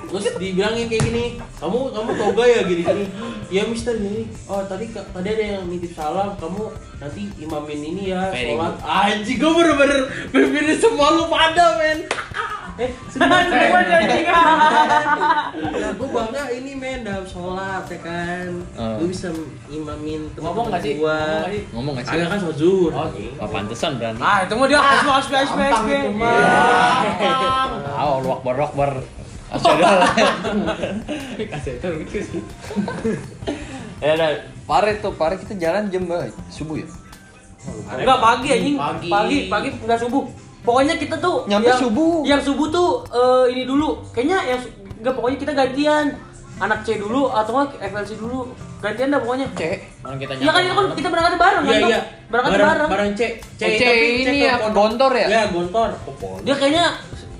[0.06, 1.24] Terus dibilangin kayak gini,
[1.60, 3.06] kamu kamu toga ya gini gini.
[3.52, 4.32] Iya Mister gini.
[4.48, 8.80] Oh tadi tadi ada yang nitip salam, kamu nanti imamin ini ya sholat.
[8.80, 10.02] Anjing gue bener-bener
[10.32, 12.08] bener semua lu pada men.
[12.76, 14.28] Eh, seneng banget anjing.
[15.56, 18.48] Nah, gue bangga ini men dalam sholat ya kan.
[18.76, 19.00] Oh.
[19.00, 19.32] Gue bisa
[19.72, 21.00] imamin Ngomong nggak sih?
[21.00, 21.16] Gua.
[21.16, 21.64] Ngomong nggak sih?
[21.72, 22.14] Ngomong gak sih?
[22.14, 22.92] Agak kan sholat zuhur.
[22.92, 23.08] Oh,
[23.40, 24.20] Oh, pantesan berani.
[24.20, 25.96] Ah, itu mah dia asma asma asma Gampang asma.
[25.96, 27.00] itu mah.
[27.86, 28.92] Tahu lu akbar akbar.
[31.48, 32.42] Kasih itu gitu sih.
[33.98, 34.30] Ya udah,
[34.66, 36.28] pare tuh, pare kita jalan jam berapa?
[36.50, 36.88] Subuh ya?
[37.90, 38.76] Enggak pagi anjing.
[38.76, 39.08] Pagi.
[39.08, 40.28] Pagi, pagi enggak subuh.
[40.66, 42.14] Pokoknya kita tuh Nyampe yang, subuh.
[42.26, 44.02] Yang subuh tuh eh, ini dulu.
[44.12, 44.62] Kayaknya yang
[45.00, 46.06] enggak pokoknya kita gantian.
[46.56, 48.50] Anak C dulu atau enggak FLC dulu.
[48.82, 49.48] Gantian dah pokoknya.
[49.54, 49.62] C.
[50.02, 51.80] Orang kita Iya kan itu kan kita berangkat bareng Iya kan.
[51.80, 51.90] Tok?
[51.92, 52.02] iya.
[52.32, 52.68] Berangkat bareng.
[52.68, 52.90] bareng.
[52.90, 53.22] Bareng C.
[53.56, 55.28] C, Oh, C tapi ini ke ya, gontor ya?
[55.30, 55.90] Iya, gontor.
[56.42, 56.86] Dia kayaknya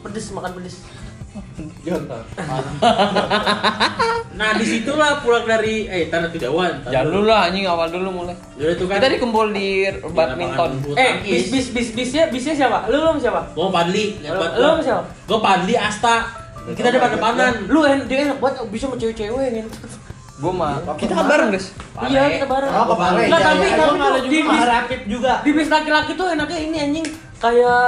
[0.06, 0.76] pedes makan pedes.
[1.86, 2.22] Jontor.
[4.36, 6.84] Nah, di situlah pulang dari eh tanah kejauhan.
[6.92, 8.36] Jangan dulu lah anjing awal dulu mulai.
[8.60, 9.00] Udah tuh kan.
[9.00, 10.72] Kita dikumpul di badminton.
[11.00, 12.92] Eh, bis bis bis bisnya bisnya siapa?
[12.92, 13.48] Lu lu siapa?
[13.56, 15.08] Gua Padli, Lu buat lu siapa?
[15.24, 16.28] Gua Padli Asta.
[16.68, 17.54] Kita ada depanan.
[17.72, 19.68] Lu en dia enak banget bisa sama cewek-cewek kan.
[20.44, 20.84] Gua mah.
[21.00, 21.72] Kita kan bareng, guys.
[22.04, 22.72] Iya, kita bareng.
[22.76, 23.78] Oh, ke Pare, Nggak, iya, tapi iya.
[23.80, 25.34] tapi tuh di bis Rapid juga.
[25.48, 27.06] di bis laki-laki tuh enaknya ini anjing
[27.40, 27.88] kayak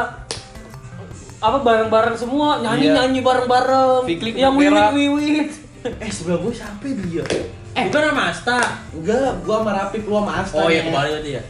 [1.38, 2.94] apa bareng-bareng semua nyanyi Iya.
[2.98, 5.50] nyanyi bareng-bareng yang wiwit wiwit
[5.88, 7.24] Eh, sebelah gua siapa dia?
[7.72, 8.60] Eh, bukan sama Asta.
[8.92, 10.58] Enggak, gua sama Rapip, lu sama Asta.
[10.58, 11.44] Oh iya, kembali tadi ya.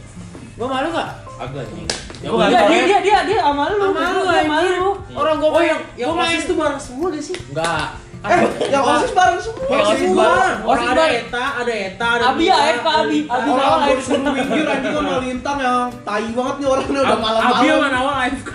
[0.54, 1.10] Gua malu nggak?
[1.38, 1.88] Agak anjing.
[2.18, 5.50] Ya, Iya, dia dia dia dia sama lu Sama lu, dia sama lu Orang gua
[5.50, 6.34] Oh, yang yang gua main.
[6.34, 7.36] osis tuh bareng semua gak sih?
[7.48, 7.86] Enggak.
[8.18, 9.62] Eh, yang osis bareng semua.
[9.64, 10.18] Yang osis Semua.
[10.20, 10.58] bareng.
[10.60, 11.22] Orang Osis ada bareng.
[11.24, 13.18] Eta, ada Eta, ada Abi AFK, ada Abi.
[13.24, 13.48] Abi.
[13.48, 14.10] Gue AFK.
[14.28, 17.56] minggir anjing sama Lintang yang tai banget nih orangnya udah malam-malam.
[17.56, 18.50] Abi sama Nawal AFK.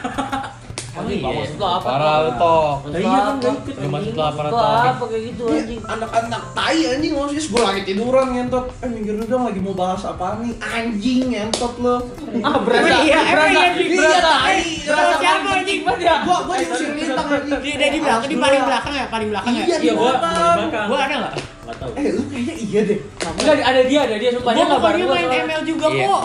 [1.04, 1.30] Anjing iya.
[1.34, 2.32] maksud lu apa Parah lu.
[2.32, 3.76] Maksud lu Iya kan gak ikut.
[3.76, 4.14] Lu maksud anjing.
[4.14, 4.84] lu apa Maksud lu toh?
[4.89, 9.14] apa kayak gitu Iya, anjing anak-anak tai anjing osis gue lagi tiduran ngentot eh minggir
[9.14, 11.95] dulu dong lagi mau bahas apa nih anjing ngentot lo
[12.41, 14.60] ah berasa iya, berasa iya, Iya, tai.
[14.82, 15.80] berasa Siapa anjing?
[15.82, 19.06] banget ya gua gua diusir lintang anjing Di, di, di belakang, di paling belakang ya,
[19.08, 19.64] paling belakang ya.
[19.64, 20.34] Iya, Iya, gua belakang.
[20.34, 20.88] di belakang.
[20.88, 21.34] Gua ada nggak?
[21.64, 21.91] Nggak tahu.
[21.93, 25.16] eh lu kayaknya iya deh enggak ada dia ada dia sumpah dia Gua enggak gua
[25.16, 25.43] main.
[25.43, 26.06] ML juga Iya.
[26.06, 26.24] kok.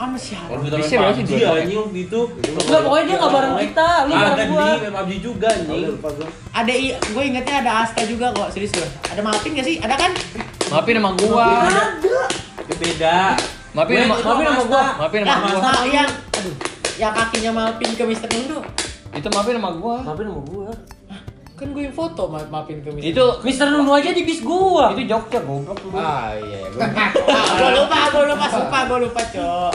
[0.00, 0.48] Sama siapa?
[0.48, 0.96] Kalau kita main sih?
[0.96, 2.20] PUBG Dua ya, anjing waktu itu.
[2.40, 4.64] Enggak, pokoknya dia nggak bareng kita, lu Ah, bareng gua.
[4.64, 5.84] di main PUBG juga anjing.
[6.00, 8.88] gua Ada i, gue ingetnya ada Asta juga kok, serius gue.
[9.12, 9.76] Ada Malpin gak sih?
[9.76, 10.10] Ada kan?
[10.72, 11.46] Maafin sama gua.
[12.56, 13.18] ada beda.
[13.36, 14.64] Itu maafin sama Asta.
[14.72, 14.84] gua.
[15.20, 15.72] Nah, sama gua.
[15.84, 16.54] yang aduh,
[16.96, 18.58] yang kakinya Malpin ke Mister Nundo.
[19.12, 19.96] Itu maafin sama gua.
[20.00, 20.68] Maafin sama gua.
[21.60, 24.90] Kan gue yang foto Ma- Malpin ke Mister Itu Mister Nunu aja di bis gua.
[24.90, 25.92] itu Jogja goblok lu.
[25.92, 29.72] Ah iya, gue gue lupa, gue lupa, sumpah gue lupa, Cok.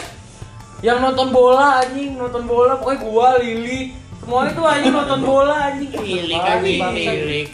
[0.82, 5.90] Yang nonton bola anjing, nonton bola pokoknya gua, Lili, semua itu anjing nonton bola anjing.
[5.94, 7.16] Milik bangsat.
[7.16, 7.50] milik.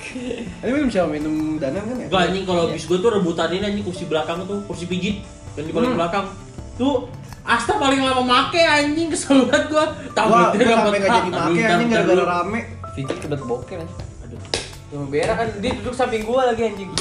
[0.58, 3.66] ini minum siapa minum danan kan ya Gak anjing kalau bis gue tuh rebutan ini
[3.66, 5.20] anjing kursi belakang tuh, kursi pijit
[5.54, 6.00] yang di paling Hmm.
[6.00, 6.26] belakang.
[6.76, 7.12] Tuh
[7.42, 9.86] Asta paling lama make anjing kesel banget gua.
[9.86, 11.44] gua Tabletnya gua sampai dapet nggak jadi tak.
[11.44, 12.60] make anjing gara-gara rame
[12.92, 13.96] Fikir kebelet boker aja.
[14.92, 16.92] Yang berak kan dia duduk samping gua lagi anjing.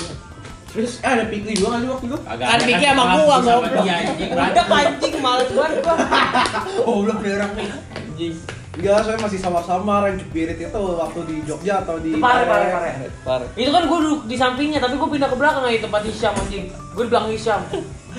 [0.70, 3.82] terus eh ada pikir juga sih waktu itu Agak Kan Vicky sama gua, goblok.
[3.82, 4.30] dia, anjing.
[4.30, 5.96] Ada anjing males banget gua.
[6.86, 7.68] Oh, belum berak nih.
[7.90, 8.34] Anjing.
[8.70, 13.10] Enggak, saya masih samar-samar yang Cupirit itu waktu di Jogja atau di Pare pare pare.
[13.26, 13.42] Par.
[13.58, 16.70] Itu kan gua duduk di sampingnya tapi gua pindah ke belakang aja tempat Hisyam anjing.
[16.94, 17.60] Gua di belakang Hisyam.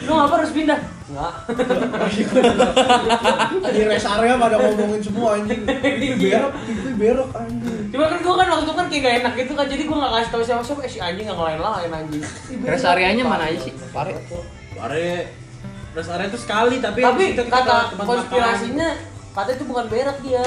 [0.03, 0.79] Lu ngapa harus pindah?
[1.07, 1.33] Enggak.
[3.75, 5.63] di rest area pada ngomongin semua anjing
[6.03, 9.33] itu berak itu berak anjing Cuma kan gua kan waktu itu kan kayak gak enak
[9.35, 12.23] gitu kan jadi gua gak kasih tau siapa-siapa eh si anjing gak ngelain-lain anjing.
[12.63, 13.73] Rest areanya mana aja sih?
[13.91, 14.15] Pare.
[14.71, 15.27] Pare
[15.91, 18.95] rest area itu sekali tapi Tapi kita kata konspirasinya
[19.31, 20.45] katanya itu bukan berak dia.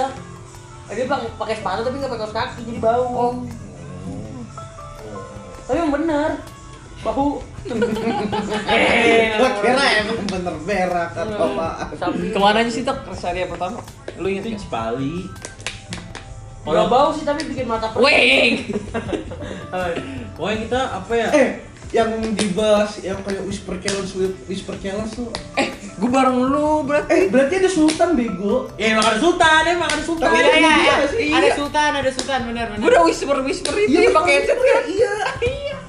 [0.85, 3.45] Eh, Dia bang pakai sepatu tapi nggak pakai kaos kaki jadi bau.
[5.65, 6.31] Tapi yang benar
[7.01, 7.45] bau.
[7.65, 12.33] eh, gua kira emang bener berak atau apa Sapi.
[12.33, 13.85] Ke mana aja sih tok rest area pertama?
[14.17, 14.65] Lu inget itu?
[14.65, 15.29] Cipali.
[16.67, 18.03] Gak bau sih tapi bikin mata perih.
[18.03, 18.53] Weng.
[20.35, 21.29] Pokoknya kita apa ya?
[21.33, 21.51] eh
[21.93, 24.11] yang dibahas yang kayak whisper challenge
[24.45, 27.07] whisper challenge tuh Eh, gua bareng lu berarti.
[27.09, 30.27] eh berarti ada sultan bego Ya makan sultan, ya makan sultan.
[30.27, 30.97] Tapi Iya, ada iya, juga iya.
[31.07, 31.55] sih, Ada iya.
[31.55, 32.81] Sultan, ada Sultan, benar, benar.
[32.81, 34.83] Gua udah whisper whisper itu iya pakai headset kan.
[34.89, 35.13] iya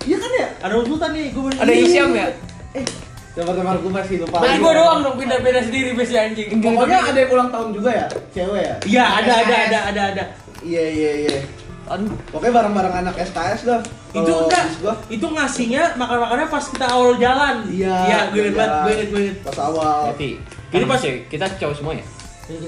[0.04, 2.28] iya kan ya Ada sultan nih, gue Ada Isyam ya?
[2.76, 2.86] eh
[3.34, 6.48] teman-teman gue masih lupa Berarti gua doang dong pindah-pindah sendiri besi anjing.
[6.56, 10.24] pokoknya ada yang ulang tahun juga ya cewek ya Iya, ada ada ada ada ada.
[10.66, 11.40] Iya iya iya
[11.86, 12.10] Aduh.
[12.28, 14.66] pokoknya bareng-bareng anak SKS dah Itu enggak,
[15.06, 17.62] itu ngasihnya makan-makannya pas kita awal jalan.
[17.70, 19.38] iya Iya, gue inget banget, gue inget, gue inget.
[19.44, 20.30] pas awal Jadi
[20.74, 22.06] kan pas- cewek, kita cowok semua ya?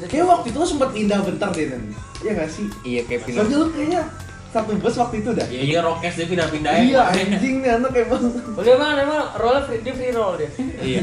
[0.06, 1.84] Kayak waktu itu lo sempet pindah bentar deh Nen
[2.20, 2.66] Iya gak sih?
[2.84, 3.42] Iya kayak pindah.
[3.42, 4.02] Soalnya lo kayaknya
[4.48, 8.22] satu bus waktu itu dah Iya, iya rokes dia pindah-pindah Iya anjing nih anak emang
[8.60, 10.50] dia emang emang roll free, dia free roll dia.
[10.78, 11.02] Iya.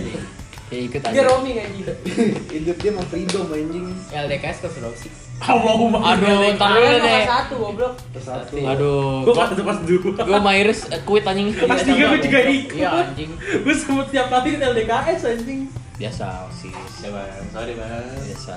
[0.67, 1.23] Ya ikut Dia aja.
[1.25, 1.87] roaming anjing.
[2.55, 3.87] Hidup dia mah freedom anjing.
[4.09, 5.09] LDKS ke Sulawesi.
[5.43, 7.24] Aduh, ntar dulu deh.
[7.26, 7.93] satu goblok.
[8.14, 8.55] Persatu.
[8.57, 10.22] Aduh, Gue kelas satu kelas dua.
[10.24, 11.49] gue Myris eh, quit anjing.
[11.53, 12.76] Kelas tiga gue juga ikut.
[12.76, 13.30] Iya anjing.
[13.37, 15.61] Gue sempet tiap kali ke LDKS anjing.
[15.95, 16.74] Biasa osis.
[17.05, 18.07] bang, sorry bang.
[18.24, 18.55] Biasa.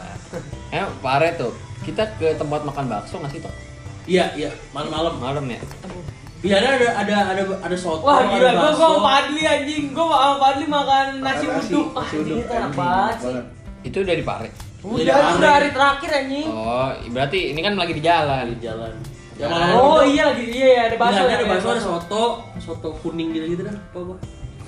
[0.72, 1.54] Eh, pare tuh.
[1.84, 3.54] Kita ke tempat makan bakso nggak sih toh?
[4.08, 5.20] Iya iya malam-malam.
[5.20, 5.60] Malam ya.
[6.40, 6.70] Iya ada
[7.04, 8.06] ada ada ada soto.
[8.06, 9.84] Wah gila, gua gua sama Padli anjing.
[9.92, 11.88] Gua sama Padli makan nasi uduk.
[11.92, 13.36] uduk, itu enak banget sih.
[13.84, 14.50] Itu udah di pare.
[14.78, 16.48] Udah, Iya, itu udah hari terakhir anjing.
[16.48, 18.46] Oh, berarti ini kan lagi di jalan.
[18.48, 18.94] di jalan.
[19.34, 19.78] Ya malam-malam.
[19.80, 22.24] Oh iya lagi iya ya ada Iya, bakso ada, ya, ada ya, bakso, ada soto,
[22.58, 23.74] soto kuning gitu-gitu dah.
[23.74, 24.18] Apa gua?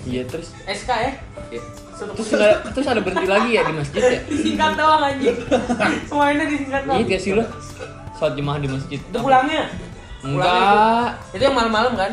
[0.03, 0.47] Iya terus.
[0.63, 1.11] SK ya.
[1.49, 1.61] Ya.
[1.91, 2.41] Soto Terus kuning.
[2.41, 4.19] ada, terus ada berhenti lagi ya di masjid ya?
[4.25, 5.37] disingkat doang anjing.
[6.09, 6.97] Semuanya disingkat doang.
[6.97, 7.43] Iya gak sih lo?
[8.15, 8.99] Sholat jemaah di masjid.
[8.99, 9.63] Itu pulangnya.
[10.21, 11.07] Enggak.
[11.31, 12.11] Itu yang malam-malam kan?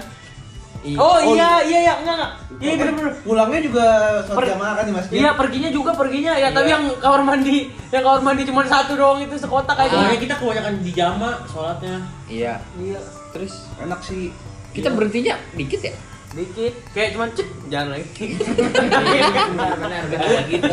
[0.86, 0.98] Iya.
[1.02, 2.32] Oh iya iya iya enggak enggak.
[2.56, 3.12] Iya bener-bener.
[3.20, 3.86] Pulangnya juga
[4.22, 5.14] sholat Per- jamaah kan di masjid.
[5.18, 7.58] Iya perginya juga perginya ya tapi yang kamar mandi
[7.90, 9.90] yang kamar mandi cuma satu doang itu sekotak aja.
[9.90, 12.06] Soalnya kita kebanyakan di jama sholatnya.
[12.30, 12.62] Iya.
[12.78, 13.00] Iya
[13.34, 14.30] Terus Enak sih.
[14.70, 15.94] kita berhentinya dikit ya?
[16.36, 18.36] dikit kayak cuma cek jalan lagi.
[18.36, 20.68] Benar benar gitu.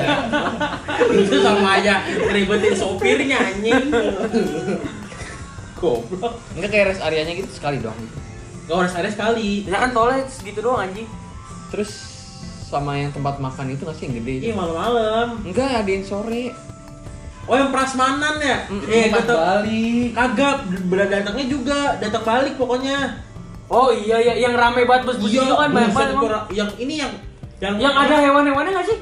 [1.24, 3.88] Itu sama aja ngeribetin sopirnya anjing.
[5.80, 6.36] Goblok.
[6.60, 8.23] Enggak kayak rest areanya gitu sekali doang gitu.
[8.64, 9.68] Gak harus ada sekali.
[9.68, 11.08] Ya kan tolnya segitu doang anjing.
[11.70, 11.92] Terus
[12.68, 14.36] sama yang tempat makan itu nggak sih yang gede?
[14.50, 15.28] Iya malam-malam.
[15.46, 16.56] Enggak, ada yang sore.
[17.44, 18.58] Oh yang prasmanan ya?
[18.88, 19.38] Iya, Tempat gue tau.
[19.38, 20.10] balik.
[20.16, 20.56] Kagak,
[21.12, 22.98] datangnya juga, datang balik pokoknya.
[23.68, 26.20] Oh iya iya yang rame banget bus bus itu kan banyak banget.
[26.54, 27.12] Yang ini yang
[27.64, 28.98] yang Yang ada hewan-hewannya nggak sih?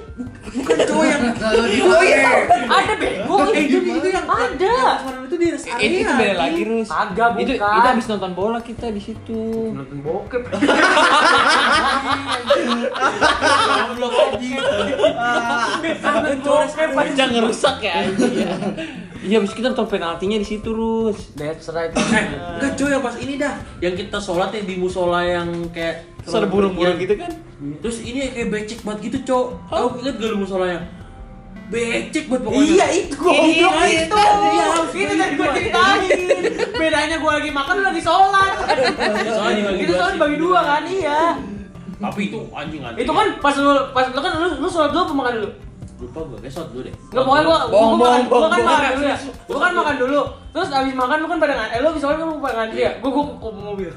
[0.52, 1.22] bukan cowok yang
[1.88, 2.30] Oh iya.
[2.68, 3.36] Ada bego.
[3.50, 4.76] Itu itu yang Ada.
[5.24, 5.82] itu di rest area.
[5.82, 6.88] itu, itu beda lagi, Rus.
[6.88, 7.74] Kagak, Itu bukan.
[7.74, 9.42] kita habis nonton bola kita di situ.
[9.72, 10.44] Nonton bokep.
[13.68, 14.14] Goblok.
[16.04, 16.90] Nonton bokep.
[16.92, 17.96] Panjang ngerusak ya.
[19.22, 21.38] Iya, habis kita nonton penaltinya di situ, Rus.
[21.38, 21.94] That's right.
[21.94, 22.26] Eh,
[22.58, 23.54] enggak coy yang pas ini dah.
[23.78, 27.30] Yang kita sholat yang di musola yang kayak ada burung-burung gitu kan?
[27.86, 29.46] Terus ini kayak becek banget gitu, Cok.
[29.70, 30.82] Tahu inget gak lu musolanya?
[31.70, 32.66] Becek banget pokoknya.
[32.66, 34.16] Iya itu goblok Iya, itu.
[34.18, 34.66] iya.
[34.90, 36.10] Itu tadi gua ceritain.
[36.82, 38.52] Bedanya gua lagi makan lu lagi sholat.
[39.78, 40.18] Itu sih.
[40.18, 41.38] bagi dua kan iya.
[42.02, 43.06] Tapi itu anjing anjing.
[43.06, 45.50] Itu kan pas lu pas lu kan lu lu sholat dulu apa makan dulu?
[46.02, 46.92] Lupa gua, kayak shot dulu deh.
[47.08, 49.16] Enggak pokoknya gua gua, Bohong, gua kan bohong, makan dulu ya.
[49.46, 50.20] Gua kan makan dulu.
[50.52, 52.80] Terus abis makan lu kan pada ngan- eh lu abis sholat kan lu pada ngantri
[52.82, 52.92] ya.
[52.98, 53.90] Gua gua ke mobil.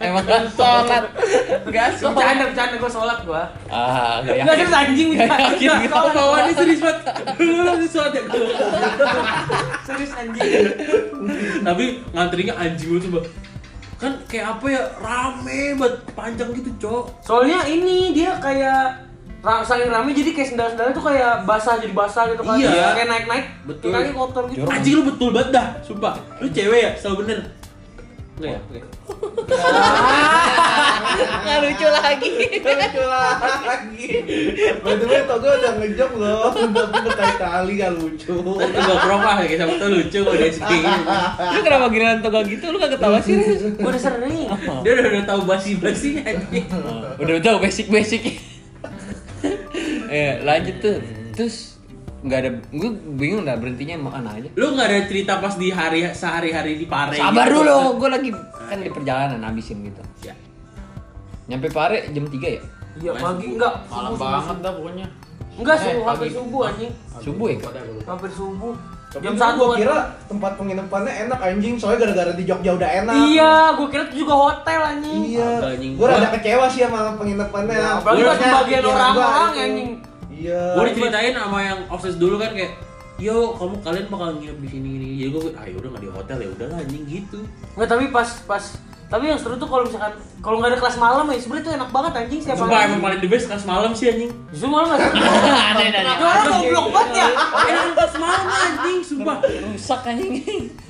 [0.00, 1.02] Emang kan sholat.
[1.64, 2.14] Enggak sholat.
[2.14, 3.42] Bercanda bercanda gua sholat gua.
[3.66, 4.60] Ah, enggak Enggak yakin.
[4.60, 5.94] terus anjing Nggak yakin Nggak, gitu.
[5.94, 6.14] sholat.
[6.14, 6.98] Bawaannya serius banget.
[7.38, 8.22] Lu lagi shot ya.
[9.84, 10.50] Serius anjing.
[11.60, 13.20] Tapi ngantrinya anjing banget coba.
[13.94, 14.82] Kan kayak apa ya?
[14.98, 17.04] Rame banget, panjang gitu, Cok.
[17.22, 19.00] Soalnya ini dia kayak
[19.44, 22.56] saking rame jadi kayak sendal-sendalnya tuh kayak basah jadi basah gitu kan.
[22.56, 22.96] Iya.
[22.96, 23.46] Kayak naik-naik.
[23.68, 23.92] Betul.
[23.92, 24.64] Kaki kotor gitu.
[24.64, 26.14] Anjing lu betul banget dah, sumpah.
[26.40, 27.38] Lu cewek ya, selalu bener.
[28.34, 28.60] Enggak ya?
[28.66, 28.80] Oke.
[31.14, 32.30] Nggak lucu lagi.
[32.58, 34.06] Lucu lagi.
[34.82, 36.50] By the way, Togo udah ngejok loh.
[36.50, 38.34] Udah berkali-kali gak lucu.
[38.34, 40.94] Nanti gua prok lah kayak tuh lucu dia segini.
[41.54, 43.38] Lu kenapa giliran toga gitu lu kagak ketawa sih?
[43.78, 44.50] Gua udah sering.
[44.82, 46.66] Dia udah, udah tahu basi-basinya anjing.
[47.22, 48.53] Udah tahu basic-basic.
[50.12, 50.98] eh, lanjut tuh.
[51.34, 51.56] Terus
[52.24, 52.90] nggak ada gue
[53.20, 54.48] bingung dah berhentinya makan aja.
[54.56, 57.60] Lu nggak ada cerita pas di hari sehari-hari di Pare Sabar gitu?
[57.60, 58.30] dulu, gue lagi
[58.64, 60.00] kan di perjalanan habisin gitu.
[60.24, 60.34] Ya.
[61.44, 62.62] Nyampe Pare jam 3 ya?
[62.94, 63.74] Iya pagi enggak.
[63.90, 65.06] Malam banget dah pokoknya.
[65.54, 66.92] Enggak Eh, subuh hampir subuh anjing.
[67.20, 67.58] Subuh ya?
[68.06, 68.74] Hampir subuh.
[69.14, 69.78] Tapi Jam satu gua kan.
[69.78, 69.96] kira
[70.26, 73.14] tempat penginapannya enak anjing, soalnya gara-gara di Jogja udah enak.
[73.30, 75.20] Iya, gua kira itu juga hotel anjing.
[75.38, 75.50] Iya.
[75.94, 77.76] Gua rada Gua- kecewa sih sama penginapannya.
[77.78, 79.90] Ya, apalagi pas gua orang-orang anjing.
[80.34, 80.62] Iya.
[80.76, 82.74] Gue diceritain sama yang obses dulu kan kayak
[83.14, 85.08] Yo, kamu kalian bakal nginep di sini ini.
[85.22, 87.38] Jadi gue, ah yaudah nggak di hotel ya udahlah anjing gitu.
[87.78, 88.64] Enggak, tapi pas pas
[89.04, 91.90] tapi yang seru tuh kalau misalkan kalau nggak ada kelas malam ya sebenarnya tuh enak
[91.90, 94.30] banget anjing setiap Sumpah emang paling the best kelas malam sih anjing.
[94.48, 95.14] Justru malam nggak seru.
[95.70, 96.00] Ada ada.
[96.10, 97.26] Itu orang goblok banget ya.
[97.64, 99.36] Enak kelas malam anjing, sumpah.
[99.44, 100.34] Rusak anjing.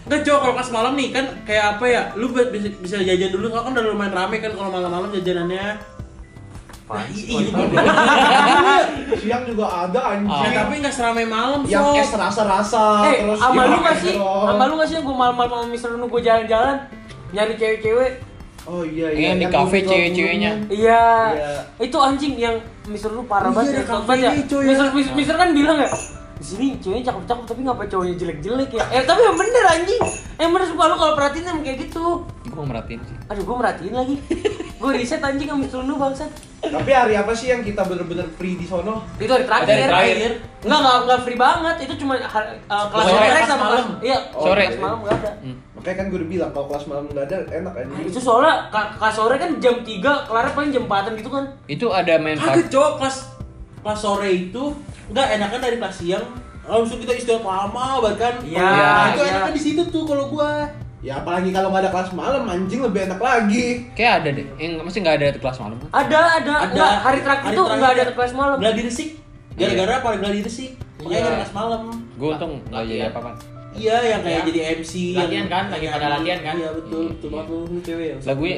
[0.05, 2.03] Enggak cowok kalau kelas malam nih kan kayak apa ya?
[2.15, 5.67] Lu bisa, bisa jajan dulu kan udah lumayan rame kan kalau malam-malam jajanannya.
[6.85, 7.49] Nah, i- iya,
[9.17, 10.29] Siang juga ada anjing.
[10.29, 14.15] Ya, tapi nggak seramai malam, yang es rasa-rasa Eh, terus sama lu yang nggak sih?
[14.21, 16.77] Sama lu nggak sih gue malam-malam sama Mister Nunu gue jalan-jalan
[17.35, 18.12] nyari cewek-cewek.
[18.64, 19.35] Oh iya iya.
[19.35, 20.53] Yang di kafe cewek-ceweknya.
[20.72, 21.05] Iya.
[21.35, 21.51] Iya.
[21.82, 22.57] Itu anjing yang
[22.89, 24.30] Mister Nunu parah Oh, banget iya, ya.
[24.30, 24.30] ya.
[24.64, 25.91] Mister, Mister kan bilang ya
[26.35, 28.85] di sini ceweknya cakep-cakep tapi ngapa cowoknya jelek-jelek ya?
[28.91, 30.03] Eh tapi yang bener anjing.
[30.35, 32.05] Yang bener sumpah lu kalau perhatiin emang kayak gitu.
[32.45, 33.16] Gue merhatiin sih.
[33.26, 34.16] Aduh gue merhatiin lagi.
[34.74, 36.30] gue riset anjing sama Sunu bangsat.
[36.61, 39.05] Tapi hari apa sih yang kita bener-bener free di sono?
[39.16, 39.68] Itu hari terakhir.
[39.68, 40.32] Hari terakhir.
[40.64, 41.76] Enggak, enggak, enggak free banget.
[41.85, 43.87] Itu cuma hari- uh, kelas Sore, sama kelas malam.
[44.01, 44.64] Iya, Oh, Sore.
[44.64, 45.30] kelas malam enggak ada.
[45.74, 47.87] Makanya kan gue udah bilang kalau kelas malam nggak ada enak kan.
[48.01, 51.45] Itu soalnya kelas sore kan jam 3, kelar paling jam 4 gitu kan.
[51.68, 53.16] Itu ada main cowok kelas
[53.85, 54.72] kelas sore itu
[55.07, 56.26] enggak enakan dari kelas siang
[56.64, 58.35] langsung kita istirahat lama banget kan.
[58.41, 59.30] Iya, Nah, itu iya.
[59.37, 60.64] enakan di situ tuh kalau gua.
[61.05, 63.93] Ya apalagi kalau nggak ada kelas malam anjing lebih enak lagi.
[63.93, 64.47] Kayak ada deh.
[64.57, 65.89] Yang masih nggak ada kelas malam kan?
[65.93, 66.55] Ada, ada.
[66.64, 68.57] Enggak, hari terakhir itu enggak ada kelas malam.
[68.57, 69.11] Gladi resik.
[69.53, 70.09] Gara-gara apa?
[70.16, 70.70] Gladi resik.
[71.05, 71.28] Makanya Iya.
[71.28, 71.82] ada kelas malam.
[72.16, 73.30] Gue untung nggak jadi apa-apa.
[73.75, 74.47] Iya, yang kayak Iya.
[74.47, 76.55] jadi MC Latihan yang- kan, lagi pada latihan kan?
[76.55, 77.01] Iya, betul.
[77.01, 77.35] Iya, Betul iya.
[77.37, 78.16] banget lu cewek ya.
[78.25, 78.57] Lagunya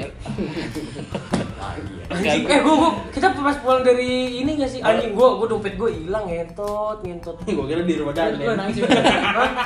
[2.06, 5.74] Anjing, eh gua, gua kita pas pulang dari ini gak sih anjing gua, gua dompet
[5.74, 7.34] gua hilang ngentot, ngentot.
[7.44, 8.38] Gua kira di rumah dan.
[8.38, 8.94] nangis juga.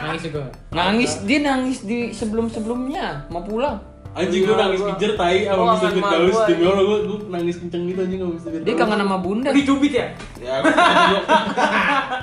[0.01, 0.43] nangis juga.
[0.71, 3.77] nangis dia nangis di sebelum-sebelumnya mau pulang.
[4.11, 5.77] Anjing gua Iya, nangis kejer tai sama Mr.
[5.77, 6.33] sama Firdaus.
[6.33, 6.71] gua, Demi iya.
[6.73, 8.49] Allah gua, gua nangis kenceng gitu anjing sama Mr.
[8.49, 8.67] Firdaus.
[8.67, 9.51] Dia kangen sama bunda.
[9.53, 10.07] Dicubit ya?
[10.41, 10.55] Ya,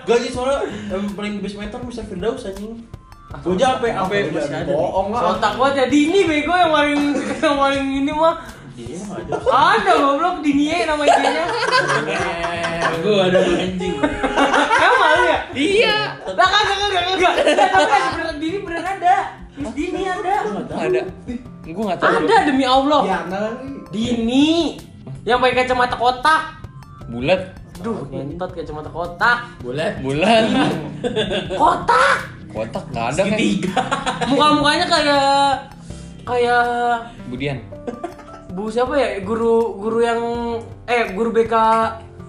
[0.10, 0.58] aja soalnya
[0.90, 2.04] yang paling best meter Mr.
[2.04, 2.74] Firdaus anjing.
[3.28, 4.72] Gua aja sampai sampai Udah, masih ada.
[4.72, 5.22] Bohong lah.
[5.28, 7.02] Sontak banget ya Dini bego yang paling
[7.44, 8.36] yang paling ini mah.
[8.78, 9.34] Iya, ada.
[9.52, 11.46] Ada goblok Dini nama IG-nya.
[13.04, 13.94] Gua ada gua anjing.
[14.80, 15.40] Emang malu ya?
[15.52, 15.98] Iya.
[16.24, 17.34] Lah kagak kagak kagak.
[17.52, 19.18] Tapi ada beneran Dini beneran ada.
[19.76, 20.36] Dini ada.
[20.72, 21.02] Ada.
[21.68, 22.16] Gue nggak tahu.
[22.24, 23.02] Ada demi Allah.
[23.04, 23.68] Ya nanti.
[23.92, 24.80] Dini
[25.28, 26.64] yang pakai kacamata kotak.
[27.12, 27.60] Bulat.
[27.84, 29.52] Duh, ngentot kacamata kotak.
[29.60, 30.00] Bulat.
[30.00, 30.44] Bulan.
[31.60, 32.37] Kotak.
[32.52, 33.38] Kotak nggak ada kan?
[33.38, 33.82] Segitiga.
[34.30, 35.28] Muka-mukanya kayak
[36.28, 36.66] kayak
[37.28, 37.58] Budian.
[38.52, 39.10] Bu siapa ya?
[39.22, 40.22] Guru guru yang
[40.90, 41.54] eh guru BK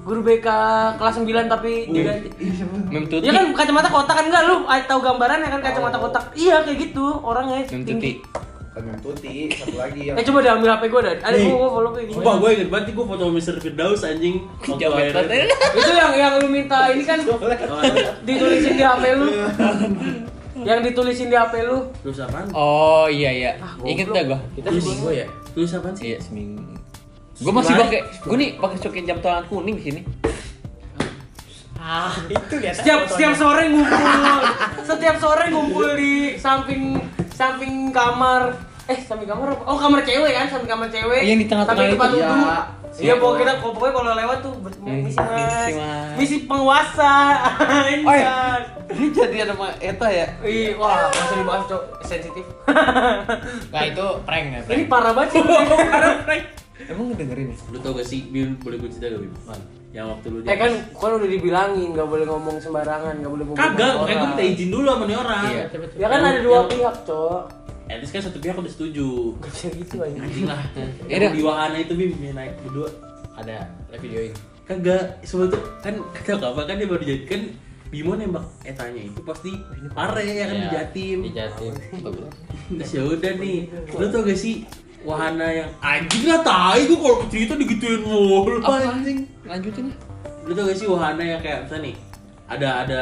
[0.09, 0.49] guru BK
[0.97, 2.29] kelas 9 tapi diganti.
[2.33, 2.75] Siapa?
[2.89, 3.25] Mem Tuti.
[3.29, 6.25] Ya kan kacamata kotak kan enggak lu ah, tahu gambarannya kan kacamata kotak.
[6.33, 7.69] Iya kayak gitu orangnya.
[7.69, 8.21] Mem tinggi.
[8.21, 8.47] Tuti.
[8.81, 11.15] Mem Tuti, satu lagi yang Eh coba deh ambil HP gua dah.
[11.21, 12.11] Ada gua follow gini.
[12.11, 13.55] Sumpah gue inget banget gue foto Mr.
[13.59, 14.37] Firdaus anjing.
[14.65, 15.49] Akhirnya-
[15.79, 17.19] Itu yang yang lu minta ini kan
[18.27, 19.27] ditulisin di HP lu.
[20.59, 21.79] yang ditulisin di HP lu.
[22.03, 22.51] Terus apaan?
[22.51, 23.51] Oh iya iya.
[23.59, 24.39] Ah, Ingat dah gua.
[24.53, 25.27] Kita seminggu ya.
[25.51, 26.05] Tulis apaan sih?
[26.09, 26.63] Iya seminggu.
[27.37, 28.01] Gue masih pakai.
[28.21, 30.03] Gue nih pakai soket jam tangan kuning di sini.
[31.79, 33.97] Ah, itu lihat Setiap setiap sore ngumpul.
[34.83, 37.01] setiap sore ngumpul di samping
[37.31, 38.53] samping kamar.
[38.89, 39.63] Eh, samping kamar apa?
[39.69, 41.21] Oh, kamar cewek kan, samping kamar cewek.
[41.21, 42.17] Yang di tengah-tengah tempat itu.
[42.17, 42.25] duduk.
[42.25, 42.57] Iya.
[42.99, 44.53] Iya, pokoknya kita pokoknya kalau lewat tuh
[44.89, 45.73] Eh, misi mas,
[46.17, 47.15] misi, penguasa.
[48.01, 48.65] Oh iya.
[48.89, 50.27] Dia jadi sama Eta ya.
[50.41, 52.45] Ih, wah, masih dibahas cok, sensitif.
[53.77, 54.89] Nah, itu prank ya, Ini prank.
[54.89, 55.43] parah banget sih.
[56.91, 57.57] Emang ngedengerin ya?
[57.69, 59.35] Lu tau gak sih, Bim, boleh gue cerita gak Bim?
[59.89, 63.61] Yang waktu lu eh kan, kan udah dibilangin nggak boleh ngomong sembarangan, nggak boleh ngomong.
[63.61, 65.65] Kagak, makanya gue minta izin dulu sama nih orang Iya.
[65.97, 67.43] Ya kan ada dua pihak, cok.
[67.89, 70.19] At least kan satu pihak udah setuju Gak bisa gitu aja.
[70.19, 70.61] Anjing lah
[71.05, 72.89] Ya di wahana itu Bim, naik berdua
[73.35, 73.65] Ada
[73.97, 74.33] videoin.
[74.63, 77.43] Kagak, semua tuh kan kagak apa kan dia baru jadi kan
[77.89, 79.49] Bimo nembak etanya itu pasti
[79.91, 81.73] pare ya kan di Iya, Jatim Di Jatim.
[82.77, 83.59] Terus ya udah nih,
[83.89, 84.69] lu tau gak sih
[85.01, 88.93] wahana yang anjing lah tai gue kalau cerita digituin mulu Apa?
[88.93, 89.25] anjing.
[89.41, 89.89] Lanjutin.
[90.45, 91.97] Lu tau gak sih wahana yang kayak misalnya nih
[92.45, 93.01] ada ada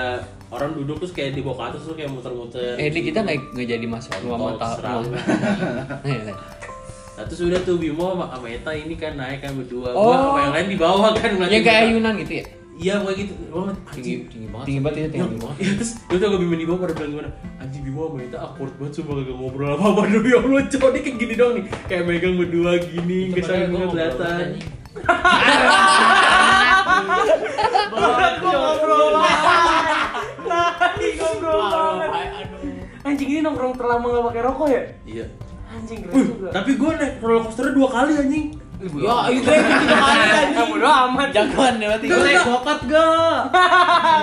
[0.51, 2.79] orang duduk terus kayak di bawah ke atas terus kayak muter-muter.
[2.79, 4.79] Eh, di kita nggak nggak jadi masuk ruang mata.
[7.17, 9.97] Nah terus udah tuh Bimo sama, sama Eta ini kan naik kan berdua.
[9.97, 10.13] Oh.
[10.13, 12.45] Gua sama yang lain di bawah kan Yang kayak ayunan gitu ya?
[12.77, 13.33] Iya pokoknya gitu.
[13.49, 14.67] Gua Tinggi tinggi banget.
[14.69, 15.57] Tinggi banget ya tinggi banget.
[15.57, 17.31] Iya terus lu tau gak Bimo di bawah pada bilang gimana?
[17.57, 21.01] Anjing Bimo sama Eta awkward banget cuma gak ngobrol apa-apa dulu ya Allah cowok dia
[21.01, 24.49] kayak gini dong nih Kayak megang berdua gini, gua gue ngobrol kelihatan
[26.99, 27.41] anjing.
[27.93, 29.15] Aku ngobrol.
[30.43, 32.11] Nah, ngobrol banget.
[33.03, 34.83] Anjing ini nongkrong terlama gak pakai rokok ya?
[35.05, 35.27] Iya
[35.69, 36.49] Anjing keren juga.
[36.53, 40.69] tapi gue naik roller coaster dua kali anjing Ya, itu yang tiga kali anjing.
[40.69, 41.29] bodo amat.
[41.31, 42.07] Jagoan ya berarti.
[42.07, 43.39] Gue naik gokart gak?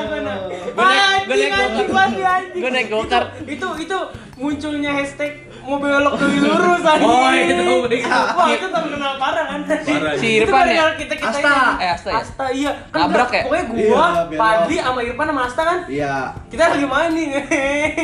[0.03, 2.43] Gua naik- go-kart.
[2.53, 3.27] Gua naik go-kart.
[3.45, 3.97] Itu itu
[4.35, 5.31] munculnya hashtag
[5.63, 7.07] mau belok ke lurus anjing.
[7.07, 8.07] Oh, itu.
[8.07, 9.59] Wah, itu terkenal parah kan.
[9.63, 10.85] Parah, Si Itu Irfan ya?
[10.93, 11.55] kita kita Asta.
[11.79, 12.19] Eh, Asta ya?
[12.19, 12.71] Asta iya.
[12.89, 13.43] Nabrak ya?
[13.43, 14.37] Pokoknya gua, Iya.
[14.37, 16.15] Padli sama Irfan sama Asta kan Iya.
[16.47, 17.27] kita lagi main nih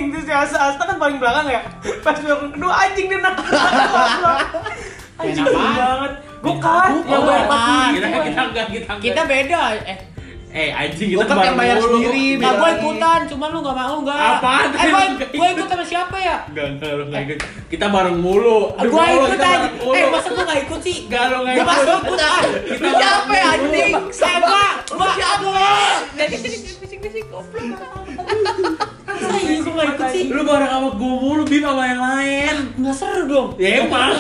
[0.10, 1.62] terus si Asta, Asta kan paling belakang ya
[2.00, 3.36] pas belok kedua anjing dia nak
[5.20, 7.44] anjing banget gue kan yang Oh, puluh
[7.92, 8.92] Kita kita enggak kita.
[8.98, 9.60] Kita beda.
[9.84, 9.98] Eh,
[10.50, 12.02] Eh anjing kita Gokart yang bayar mulu.
[12.02, 14.18] sendiri, Nah, gue ikutan, cuma lu gak mau gak?
[14.18, 14.68] Apaan?
[14.72, 15.68] Eh, gue, gue ikut.
[15.68, 16.38] sama siapa ya?
[16.44, 17.40] Enggak enggak lu enggak ikut.
[17.70, 18.74] Kita bareng mulu.
[18.74, 19.70] Aduh, Gue ikut aja.
[19.70, 20.98] Eh, masa gue gak ikut sih?
[21.06, 21.68] Lu enggak Gue ikut.
[21.70, 22.42] pasti ikut ah.
[22.66, 23.94] Kita Lu siapa ya anjing?
[24.10, 24.62] Siapa?
[24.90, 25.54] Mbak siapa?
[26.18, 26.36] Jadi
[26.82, 28.90] bisik-bisik goblok.
[29.20, 30.24] Gue gak ikut sih.
[30.32, 32.56] Lu bareng sama gue mulu, Bim sama yang lain.
[32.80, 33.50] Nggak seru dong.
[33.60, 34.16] Ya emang.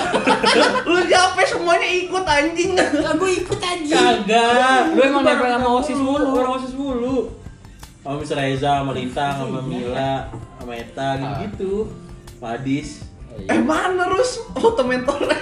[0.90, 2.72] Lu siapa semuanya ikut anjing.
[2.76, 3.96] Lah gue ikut aja.
[3.96, 4.82] Kagak.
[4.94, 6.28] Lu emang nempel sama OSIS mulu.
[6.36, 7.16] Bareng OSIS mulu.
[8.00, 8.36] Sama Mr.
[8.40, 11.10] Reza, sama Lintang, sama Mila, sama Eta
[11.46, 11.92] gitu.
[12.40, 13.04] Padis.
[13.48, 14.40] Eh mana Rus?
[14.56, 15.36] Foto mentornya.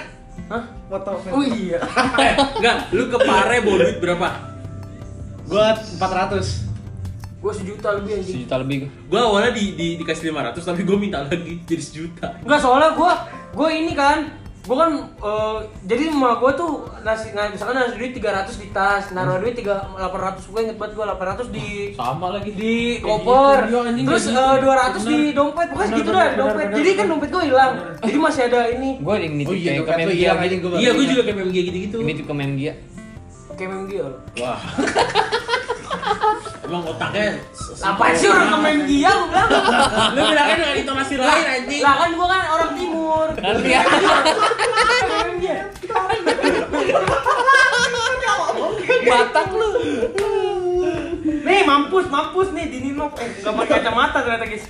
[0.50, 0.62] Hah?
[0.90, 1.78] Foto Oh iya.
[2.24, 4.28] eh, enggak, lu ke Pare bawa duit berapa?
[5.48, 6.67] Gua 400.
[7.38, 8.34] Gua sejuta lebih anjing.
[8.36, 8.90] Sejuta lebih gua.
[9.08, 12.26] Gua awalnya di, di dikasih 500 tapi gua minta lagi jadi sejuta.
[12.42, 13.12] Enggak soalnya gua
[13.50, 14.26] gua ini kan
[14.66, 16.70] gua kan eh, jadi emak gua tuh
[17.00, 19.64] nasi nah, misalkan nasi duit 300 di tas, naruh duit 3
[19.96, 22.50] 800 gua inget banget gua 800 di Sama lagi.
[22.52, 23.58] di Kayak koper.
[23.62, 24.36] gitu, iya, anjing, Terus gitu.
[24.36, 25.66] eh, 200 di dompet.
[25.70, 26.66] Pokoknya gitu dah dompet.
[26.66, 27.72] bener, Jadi kan dompet gua hilang.
[28.02, 28.90] Jadi masih ada ini.
[28.98, 29.86] Gua yang nitip Oh iya, kayak ke
[30.50, 30.66] gitu.
[30.68, 31.08] baru Iya, gua ingat.
[31.08, 31.96] juga kayak MMG gitu-gitu.
[32.02, 32.74] Nitip ke Memgia.
[33.54, 34.06] Kayak dia.
[34.38, 34.60] Wah.
[36.68, 37.40] Emang otaknya
[37.80, 39.48] Apa sih orang ke meme dia gua bilang.
[40.12, 41.80] Lu bilangnya dengan intonasi lain anjing.
[41.80, 43.26] Lah kan gua kan orang timur.
[43.38, 43.82] Nanti ya.
[45.08, 45.58] Meme dia.
[49.08, 49.70] Batak lu.
[51.48, 53.08] Nih mampus, mampus nih di Nino.
[53.16, 54.64] Eh, enggak pakai kacamata ternyata guys.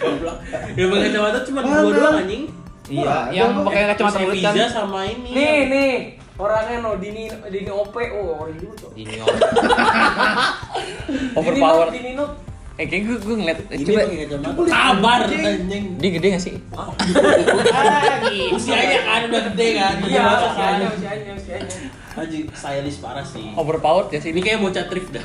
[0.00, 0.36] Goblok.
[0.76, 2.44] Yang pakai kacamata cuma dua doang anjing.
[2.84, 4.68] Iya, yang pakai kacamata bulat kan.
[4.68, 5.30] Sama ini.
[5.32, 5.94] nih, nih.
[6.34, 7.94] Orangnya no Dini Dini OP.
[7.94, 8.90] Oh, ori dulu tuh.
[8.98, 9.22] Ini
[11.38, 11.94] overpower.
[11.94, 12.26] Dini Nino.
[12.74, 14.02] Eh kayak gue gue ngeliat Ini coba.
[14.66, 15.94] Sabar anjing.
[15.94, 16.58] dia gede gak sih?
[18.58, 19.94] Usianya kan udah gede kan.
[20.02, 20.98] Iya, usianya, kan.
[20.98, 21.76] usianya, usianya.
[22.18, 23.54] Anjing stylish parah sih.
[23.54, 25.22] Overpowered ya sih Ini kayak bocah thrift dah.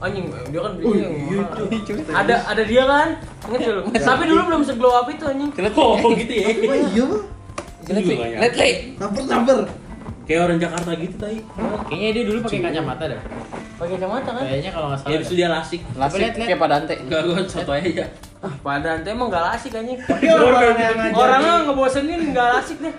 [0.00, 1.68] Anjing, dia kan beli yang mahal.
[2.16, 3.20] Ada ada dia kan?
[3.44, 3.80] Ingat dulu.
[3.92, 5.52] Tapi dulu belum se-glow up itu anjing.
[5.76, 6.48] Oh gitu ya.
[6.48, 7.06] Oh iya.
[7.84, 8.40] Lihat ya.
[8.40, 8.76] lihat lihat.
[8.96, 9.83] Sabar sabar.
[10.24, 11.38] Kayak orang Jakarta gitu tadi.
[11.84, 13.20] Kayaknya dia dulu pakai kacamata dah.
[13.74, 14.42] Pakai kacamata kan?
[14.42, 15.14] Kayaknya kalau nggak Ya salah.
[15.14, 15.80] habis itu dia lasik.
[15.94, 16.46] Lasik lihat, lihat.
[16.46, 16.94] kayak Pak Dante.
[16.98, 18.06] Enggak gua satu aja.
[18.44, 19.96] Ah, padahal ente emang gak asik anjing.
[20.04, 22.92] Tapi orang-orang yang ngajar Orangnya ngebosenin gak asik deh.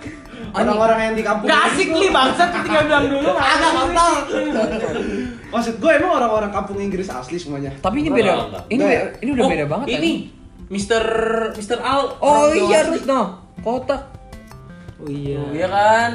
[0.50, 3.30] orang-orang yang di kampung Gak asik nih bangsat ketika bilang dulu.
[3.30, 4.12] Agak kontol.
[5.46, 7.70] Maksud gue emang orang-orang kampung Inggris asli semuanya.
[7.78, 8.32] Tapi ini Enggak, beda.
[8.42, 8.62] enggak.
[8.64, 10.12] Ini Enggak beda, ini udah Oh, beda banget Ini.
[10.66, 11.02] Mister
[11.54, 12.02] Mister Al.
[12.18, 12.86] Oh iya Jawa.
[12.90, 13.20] terus no.
[13.62, 14.02] Kotak.
[14.98, 15.38] Oh iya.
[15.54, 16.10] Iya kan?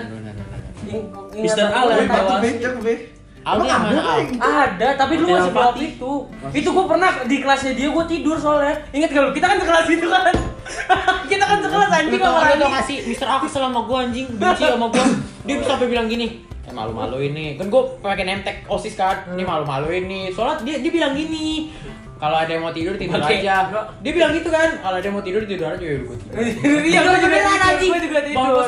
[1.34, 2.36] Mister Al yang bawa.
[2.40, 2.94] cek be.
[3.42, 4.22] Al ada mana, Al?
[4.22, 4.38] kayak?
[4.38, 5.90] Ada, tapi dulu Hotel masih Fatih.
[5.92, 6.14] itu.
[6.54, 8.78] Itu gue pernah di kelasnya dia gue tidur soalnya.
[8.92, 9.30] Ingat gak lu?
[9.32, 10.36] Kita kan sekelas itu kan.
[11.32, 12.62] Kita kan sekelas Lu anjing sama Rani.
[12.62, 15.04] tau sih Mister Al kesel sama gua anjing benci sama gua
[15.42, 19.42] dia bisa sampai bilang gini eh malu-malu ini kan gua pakai nemtek osis kan ini
[19.42, 21.74] malu-malu ini soalnya dia dia bilang gini
[22.16, 23.42] kalau ada yang mau tidur tidur Oke.
[23.42, 23.68] aja
[24.00, 26.40] dia bilang gitu kan kalau ada yang mau tidur tidur aja ya udah gua tidur
[26.88, 27.82] Iya, gue juga tidur.
[27.82, 28.66] Gue juga tidur.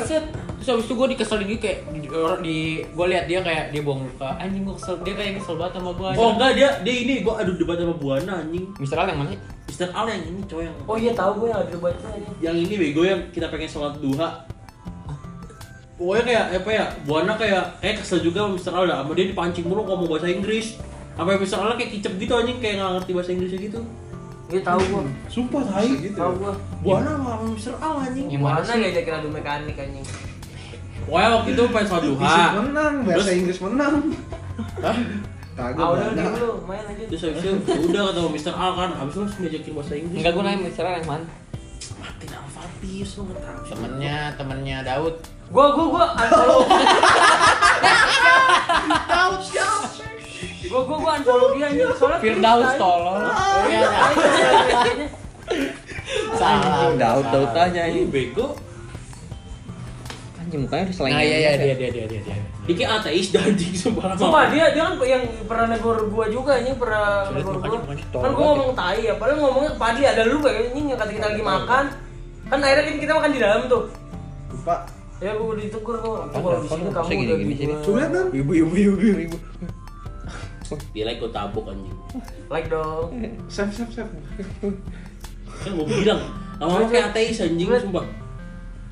[0.64, 3.82] Terus habis itu gue dikeselin gitu kayak di, orang di gue lihat dia kayak dia
[3.84, 6.95] buang luka anjing gue kesel dia kayak kesel banget sama gue Oh enggak dia dia
[7.03, 8.64] ini gua adu debat sama Buana anjing.
[8.80, 9.36] Mister Al yang mana?
[9.68, 12.09] Mister Al yang ini cowok yang Oh iya tahu gue yang ada debatnya
[12.39, 14.30] yang ini bego yang kita pengen sholat duha
[15.93, 18.72] Pokoknya kayak apa ya, Buana kayak kayak kesel juga sama Mr.
[18.74, 20.80] Al dah, sama dia dipancing mulu ngomong bahasa Inggris
[21.14, 21.59] Sampai Mr.
[21.59, 23.82] Al kayak kicep gitu anjing, kayak nggak ngerti bahasa Inggrisnya gitu
[24.47, 25.01] Iya tahu gue.
[25.28, 26.14] Sumpah tai gitu.
[26.14, 26.53] Tahu gue.
[26.84, 27.74] Buana sama Mr.
[27.80, 28.80] Al anjing Yang mana Mana sih?
[28.80, 30.05] diajakin adu mekanik anjing.
[31.03, 33.95] Pokoknya waktu itu pengen sholat duha menang, bahasa Terus- Inggris menang.
[34.79, 34.97] Hah?
[35.53, 36.23] Kagak Ah udah ada.
[36.33, 37.03] dulu, main aja.
[37.05, 38.53] Terus habis itu ya udah ketemu Mr.
[38.53, 41.25] Al kan, habis itu langsung diajakin bahasa Inggris Enggak gue nanya Mister Al yang mana?
[41.93, 45.15] Martin Alfatis, lu nggak tahu temennya temennya Daud
[45.45, 46.61] Gue gue gue unfollow.
[50.63, 52.17] Gue gue gue unfollow dia anjing soalnya.
[52.17, 53.21] Firdaus tolong.
[53.21, 53.89] Oh iya.
[56.33, 58.01] salah Daud Daud Ini ini.
[58.07, 58.57] bego,
[60.53, 63.41] Anjing mukanya selain nah iya iya dia dia dia dia dia dia kayak ateis dah
[63.49, 67.81] anjing sumpah Sumpah dia dia kan yang pernah negor gua juga ini pernah negor gua.
[67.89, 71.25] Kan gua ngomong tai ya, padahal ngomongnya padi ada lu kayak ini yang kata kita
[71.33, 71.85] lagi makan.
[72.53, 73.83] Kan akhirnya kan kita makan di dalam tuh.
[74.53, 74.75] Lupa.
[75.17, 76.29] Ya gua ditegur gua.
[76.29, 77.73] Apaan, Kalau di sini kamu udah gitu.
[77.81, 78.25] Coba lihat kan.
[78.29, 78.93] Ibu ibu ibu
[79.25, 79.37] ibu.
[80.93, 81.97] Dia like gue tabuk anjing
[82.53, 83.09] Like dong.
[83.49, 84.13] Save save save.
[85.65, 86.21] Kan gue bilang,
[86.61, 88.22] lama-lama kayak ateis anjing sumpah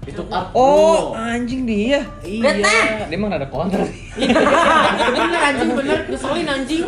[0.02, 1.22] Itu art Oh, bro.
[1.30, 2.02] anjing dia.
[2.20, 2.42] Deh.
[2.42, 3.86] Dia emang ada kontra.
[5.16, 6.84] bener anjing bener ngeselin anjing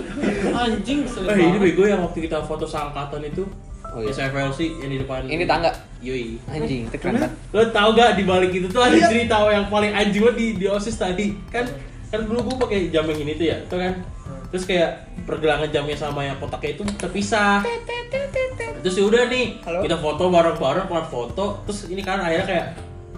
[0.49, 3.45] anjing ngeselin Eh ini bego yang waktu kita foto seangkatan itu
[3.85, 4.09] Oh, iya.
[4.09, 5.69] SFLC yang di depan Ini tangga.
[6.01, 7.29] Yoi Anjing, itu keren banget.
[7.53, 9.05] Lo tau gak di balik itu tuh ada Iya.
[9.05, 11.69] cerita yang paling anjing banget di, di OSIS tadi Kan
[12.09, 13.93] kan dulu gue pakai jam yang ini tuh ya, itu kan
[14.49, 14.89] Terus kayak
[15.23, 17.61] pergelangan jamnya sama yang kotaknya itu terpisah
[18.81, 19.79] Terus ya udah nih, Halo?
[19.79, 22.65] kita foto bareng-bareng, kelar foto Terus ini kan akhirnya kayak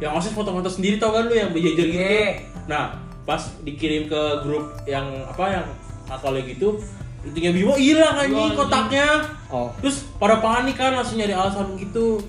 [0.03, 1.99] yang OSIS foto-foto sendiri tau kan lu yang berjajar gitu?
[1.99, 2.43] Iya.
[2.67, 5.65] Nah, pas dikirim ke grup yang apa yang
[6.05, 6.77] katolnya gitu
[7.25, 9.25] itunya Bimo hilang anjing kotaknya.
[9.49, 9.69] Oh.
[9.81, 12.21] terus pada panik kan langsung nyari alasan gitu.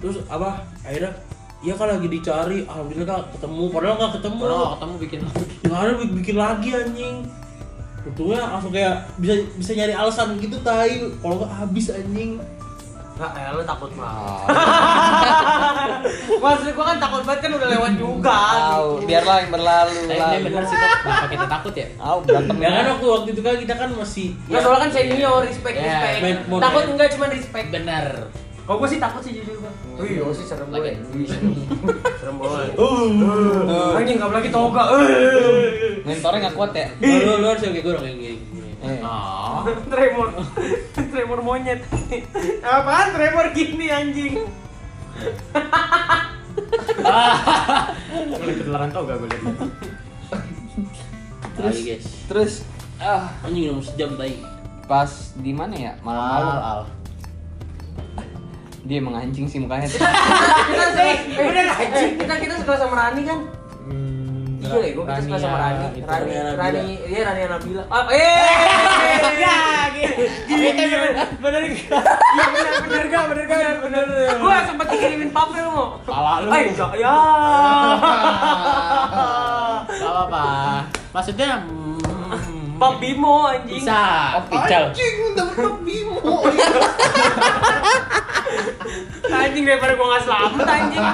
[0.00, 1.12] Terus apa akhirnya
[1.64, 2.68] iya kan lagi dicari.
[2.68, 3.64] Alhamdulillah kak ketemu.
[3.72, 4.42] Padahal nggak ketemu.
[4.44, 5.20] Kalau ketemu bikin
[5.62, 7.16] nggak ada bikin, lagi anjing.
[8.02, 11.00] Untungnya langsung kayak bisa bisa nyari alasan gitu tai.
[11.00, 12.30] Kalau nggak habis anjing
[13.22, 14.46] Enggak, eh lu takut banget.
[14.50, 15.94] Ah,
[16.42, 18.40] Maksud gua kan takut banget kan udah lewat juga.
[18.50, 19.94] Tahu, biarlah yang berlalu.
[20.10, 20.74] Tapi dia bener sih.
[20.74, 21.86] Kenapa kita takut ya?
[21.94, 25.38] Tahu berantem ya kan waktu waktu itu kan kita kan masih Nggak soalnya kan senior,
[25.46, 26.38] respect, Ya, respect.
[26.50, 27.68] Takut enggak cuma respect.
[27.70, 28.06] Bener.
[28.62, 29.70] Kalau gua sih takut sih jujur gua.
[30.02, 30.98] Wih, oh sih serem banget.
[31.14, 31.26] Wih,
[32.18, 32.34] serem.
[32.42, 32.74] Banget.
[34.02, 34.82] Anjing enggak lagi toga.
[34.98, 36.02] Eh.
[36.02, 36.90] Mentornya nggak kuat ya.
[36.98, 38.98] Oh, lu, lu harus yang kayak gue dong yang kayak gini Eh.
[38.98, 39.62] Oh.
[39.92, 40.28] Tremor.
[41.14, 41.86] Tremor monyet.
[42.66, 44.42] Apaan tremor gini anjing?
[48.32, 49.44] Mulai ketularan tau gak gue liat.
[51.52, 52.52] terus guys Terus
[52.96, 54.34] ah anjing udah mau sejam tai
[54.88, 55.92] pas di mana ya?
[55.94, 56.56] Al, Malam-malam.
[56.58, 56.80] al.
[58.82, 59.86] Dia emang anjing sih mukanya.
[59.86, 62.18] kita eh, bener anjing.
[62.18, 63.38] Kita kita sekelas sama Rani kan?
[63.86, 64.21] Hmm,
[64.72, 65.86] Iya deh, gua kita sekelas sama Rani.
[66.00, 66.56] Rani, Rani Nabila.
[66.56, 67.82] Rani, iya Rani Nabila.
[67.92, 69.20] Ah, eh.
[69.36, 69.56] Ya,
[69.92, 70.16] gini.
[70.48, 71.12] Bener,
[71.44, 71.62] bener.
[71.68, 74.04] Iya benar benar gak benar gak benar.
[74.40, 76.00] Gua sempat dikirimin papel mau.
[76.08, 76.48] Pala lu.
[76.56, 77.16] Eh, enggak ya.
[79.92, 80.44] Gak apa-apa.
[81.12, 81.60] Maksudnya
[82.82, 83.78] Pap Bimo anjing.
[83.78, 84.02] bisa.
[84.34, 84.90] Oh, pical.
[84.90, 86.18] Anjing, dapat Bimo.
[89.32, 91.04] Anjing daripada gua enggak selamat anjing.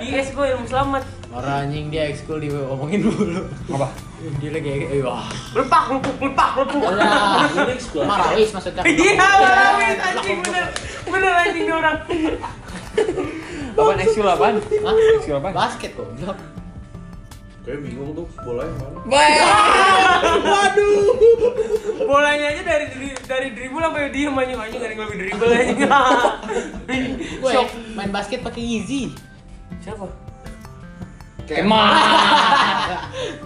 [0.00, 1.02] IS gua ilmu selamat.
[1.34, 3.44] Orang anjing dia ekskul diomongin dulu.
[3.74, 3.92] Apa?
[4.40, 5.28] Dia lagi eh wah.
[5.52, 6.82] Lepak, lepuk, lepak, lepuk.
[6.88, 8.06] Alah, Ini sekolah.
[8.08, 8.82] Marawis maksudnya.
[8.88, 10.66] Iya, marawis anjing bener.
[11.04, 11.96] Bener anjing orang.
[13.74, 14.54] Apaan ekskul apaan?
[14.62, 14.94] Hah?
[15.20, 15.52] Ekskul apaan?
[15.52, 16.08] Basket kok.
[17.64, 18.98] Kayak bingung tuh bola yang mana.
[22.04, 25.80] Bolanya aja dari dari, dari dribble sampai diem anjing anjing yang lebih dribble anjing.
[27.40, 27.68] Gue Shock.
[27.96, 29.16] main basket pakai Easy.
[29.80, 30.04] Siapa?
[31.48, 31.88] Kemal.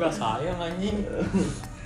[0.03, 1.07] Gak sayang anjing.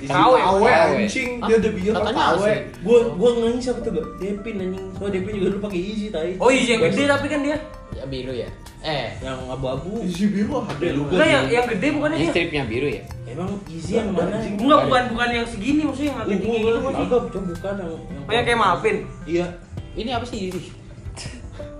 [0.05, 0.95] Kawe, Awe kawe.
[0.99, 2.35] anjing, dia udah bilang Katanya Awe.
[2.35, 2.55] asli.
[2.81, 4.07] Gua gua nangis siapa tuh gak?
[4.19, 4.87] Depin anjing.
[4.95, 6.31] Soalnya Depin juga dulu pakai easy tai.
[6.37, 7.59] Oh iya yang gede tapi kan dia.
[7.93, 8.49] Ya biru ya.
[8.83, 10.03] Eh, Yang abu-abu.
[10.03, 11.07] Isi biru ada lu.
[11.07, 12.31] Enggak yang yang gede bukannya dia.
[12.35, 13.03] stripnya biru ya?
[13.29, 14.37] Emang easy yang mana?
[14.43, 16.99] Enggak bukan bukan yang segini maksudnya yang agak tinggi gitu maksudnya.
[16.99, 18.97] Agak coba bukan yang yang Oh yang kayak Mapin.
[19.23, 19.47] Iya.
[19.93, 20.63] ini apa sih ini?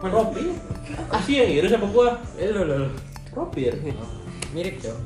[0.03, 0.53] Rob ini.
[1.25, 2.09] Sih yang iris sama gua.
[2.37, 2.77] Eh lo lo.
[3.33, 3.73] Rob ya.
[4.53, 5.01] Mirip dong.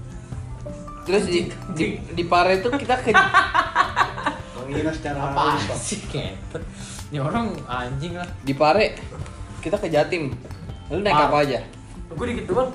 [1.07, 1.41] Terus di
[1.73, 3.15] di, di Pare itu kita ke
[4.59, 6.03] Menghina secara Apa sih?
[7.15, 8.27] Ini orang anjing lah.
[8.43, 8.99] di Pare
[9.63, 10.35] kita ke Jatim.
[10.91, 11.63] Lu naik apa aja?
[12.11, 12.71] Gue dikit doang.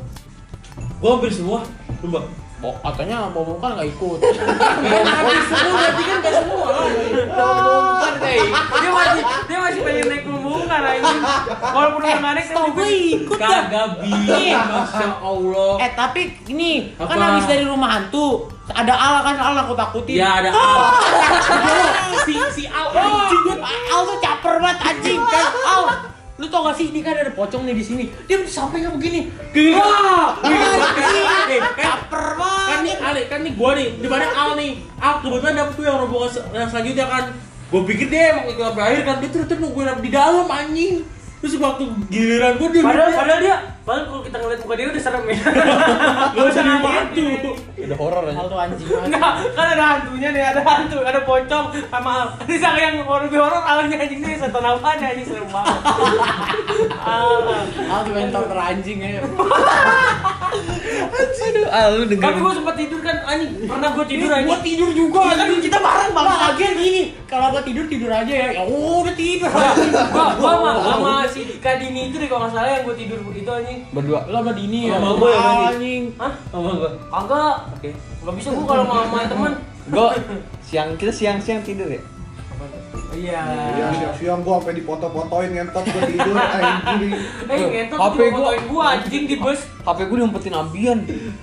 [1.03, 1.67] Gua hampir semua.
[1.99, 2.23] Coba.
[2.61, 4.21] Bo, katanya Bobo kan nggak ikut.
[5.17, 6.69] Habis semua berarti kan gak semua.
[7.09, 8.37] Bukan deh.
[8.53, 11.21] Dia masih dia masih pengen naik pembongkar anjing.
[11.57, 14.13] Walaupun udah nggak naik tapi gue ikut Kagak bi.
[14.53, 15.73] Masya Allah.
[15.81, 16.21] Eh tapi
[16.53, 20.21] ini kan habis dari rumah hantu ada Al kan Al aku takutin.
[20.21, 20.79] Ya ada Al.
[22.29, 23.57] si si Al anjing.
[23.57, 26.10] Al tuh caper banget anjing kan Al.
[26.41, 28.03] Lu tau gak sih ini kan ada pocong nih di sini.
[28.25, 29.29] Dia sampai yang begini.
[29.53, 29.77] Gini.
[29.77, 31.25] Wah, Anjing.
[31.29, 31.61] anjing.
[31.61, 32.65] Kan Caper banget.
[32.65, 34.81] kan nih Ale, kan nih gua nih, di mana Al nih.
[34.97, 37.23] Al kebetulan dapet tuh yang rombongan yang selanjutnya kan.
[37.69, 41.05] Gua pikir dia emang ikut berakhir kan dia terus terus nungguin di dalam anjing.
[41.41, 45.01] Terus waktu giliran gua dia Padahal padahal dia padahal kalau kita ngeliat muka dia udah
[45.01, 45.37] serem ya.
[46.37, 47.27] gak usah dibantu.
[47.81, 48.37] Udah horor aja.
[48.37, 49.07] Al tuh anjing banget.
[49.09, 52.13] Enggak, kan ada hantunya nih, ada hantu, ada pocong sama
[52.45, 55.79] Ini sang yang horor lebih horor alangnya anjing nih setan apaan ya anjing serem banget.
[57.01, 57.65] Ah.
[57.91, 59.25] Al tuh mentor teranjing ya.
[61.41, 62.37] Aduh, ah, lu Tapi dengerin.
[62.37, 64.61] gua sempat tidur kan anjing, pernah gua tidur Gua anjing.
[64.61, 65.19] tidur juga.
[65.33, 66.25] Kan kita bareng bang.
[66.31, 68.49] Lagian gini, kalau gua tidur tidur aja ya.
[68.53, 69.49] Ya udah tidur.
[69.49, 73.79] Sama, sama si Kadini itu deh kalau nggak salah yang gua tidur itu anjing.
[73.89, 74.19] Berdua.
[74.25, 74.95] Lo sama Dini ya.
[74.95, 75.65] Sama gua yang tadi.
[75.71, 76.03] anjing.
[76.15, 76.33] Hah?
[76.47, 76.89] Sama gua.
[77.07, 77.55] Kagak.
[77.73, 77.89] Oke.
[77.95, 79.53] Gak bisa gua kalau sama sama teman.
[79.83, 80.07] Gue
[80.61, 82.01] siang kita siang-siang tidur ya.
[83.11, 83.43] Iya.
[83.75, 87.11] Iya, siang-siang gua sampai dipoto-fotoin ngentot gua tidur anjing.
[87.43, 89.59] Eh, ngentot HP gua- fotoin gua anjing di bus.
[89.81, 90.99] HP gue diumpetin ambian.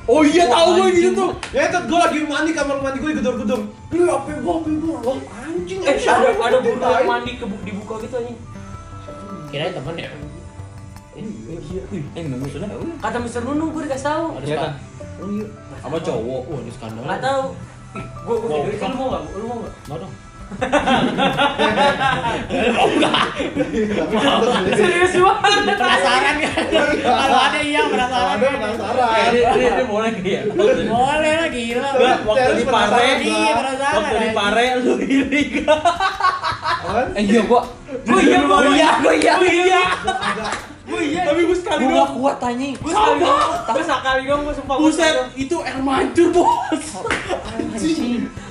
[0.06, 1.30] Oh iya tahu gua gitu tuh.
[1.50, 3.60] Ngentot gua lagi mandi kamar mandi gua digedor-gedor.
[3.90, 4.96] Lu apa gua apa gua?
[5.04, 5.78] Wah, anjing.
[5.82, 8.38] Eh, ada ada mandi kebu- dibuka gitu anjing.
[9.48, 10.10] Kirain temen ya.
[11.18, 12.68] Eh, nunggu sudah.
[13.02, 14.26] Kata Mister Nunung gua dikasih tahu.
[14.38, 14.72] Ada Iya kan?
[15.82, 16.42] Sama cowok.
[16.46, 17.02] Wah, ada skandal.
[17.02, 17.44] Nggak tahu.
[18.28, 19.22] Video itu lu mau nggak?
[19.34, 19.74] Lu mau nggak?
[19.88, 20.12] Mau dong.
[24.78, 25.76] Serius banget.
[25.78, 26.64] Penasaran kan?
[27.04, 28.36] Kalau ada iya penasaran.
[28.40, 29.08] Ada penasaran.
[29.32, 30.42] dia boleh ya?
[30.56, 31.88] Boleh lah gila.
[31.92, 35.80] Gua waktu di Pare, Iya, waktu di Pare lu ini gak?
[36.88, 37.06] Apaan?
[37.12, 39.34] Eh iya gua Gue iya, gue iya, gue iya.
[39.36, 39.82] Oh iya.
[40.88, 41.22] Gue iya.
[41.28, 42.12] Tapi gue sekali gua gak doang.
[42.16, 42.74] kuat anjing.
[42.80, 43.52] Gue sekali dong.
[43.68, 44.76] Gue sekali dong, gue sumpah.
[44.76, 46.84] gua Buset, itu air mancur bos.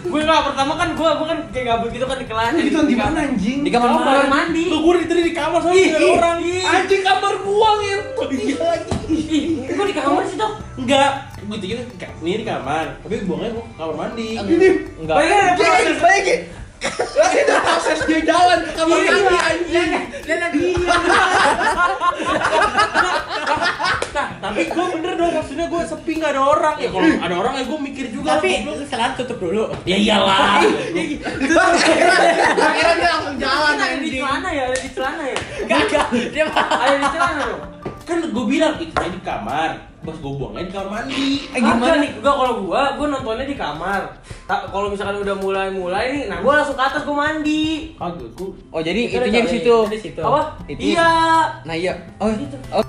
[0.07, 2.51] Gue nggak pertama kan gue gue kan kayak gabut gitu kan di kelas.
[2.55, 3.57] Itu di mana anjing?
[3.67, 4.63] Di kamar Kamar mandi.
[4.71, 6.37] Tuh gue tadi di kamar sama Ih, ada ih, orang.
[6.39, 6.63] ih.
[6.63, 8.23] Anjing kamar gua gitu.
[8.27, 8.91] Iya lagi.
[9.11, 10.53] Ih, gue di kamar sih dong.
[10.77, 11.83] Enggak, gue gitu
[12.23, 14.29] ini di kamar, tapi buangnya gua kamar mandi.
[14.37, 14.69] Ini
[15.03, 15.15] Enggak.
[15.19, 16.39] Bayangin bayangin.
[16.79, 19.11] Lagi ada proses dia jalan ke kamar Iya.
[19.11, 19.91] mandi anjing.
[20.23, 20.57] Dan ada
[24.07, 26.75] Nah, tapi gue bener dong maksudnya gue sepi nggak ada orang.
[26.77, 28.29] Ya kalau ada orang ya gue mikir juga.
[28.37, 28.49] Tapi
[28.83, 29.63] selalu tutup dulu.
[29.83, 30.57] ya iyalah.
[32.57, 34.17] Akhirnya dia langsung jalan ada di anjing.
[34.17, 35.37] celana ya, ada di celana ya.
[35.65, 36.07] Kagak.
[36.33, 36.65] Dia mah.
[36.75, 37.61] Ada di celana dong.
[38.07, 41.43] Kan gue bilang itu di kamar, pas gue buangnya di kamar mandi.
[41.51, 42.11] Eh gimana nih?
[42.23, 44.01] Gua kalau gua, gua nontonnya di kamar.
[44.47, 47.91] Ta- Kalau misalkan udah mulai-mulai nih, nah gua langsung ke atas gua mandi.
[47.99, 49.75] Kagak, gue Oh jadi Itu itunya di situ.
[49.91, 50.21] di situ.
[50.23, 50.55] Apa?
[50.71, 50.95] Itu.
[50.95, 51.11] Iya.
[51.67, 51.93] Nah iya.
[52.23, 52.31] Oh,
[52.71, 52.83] oh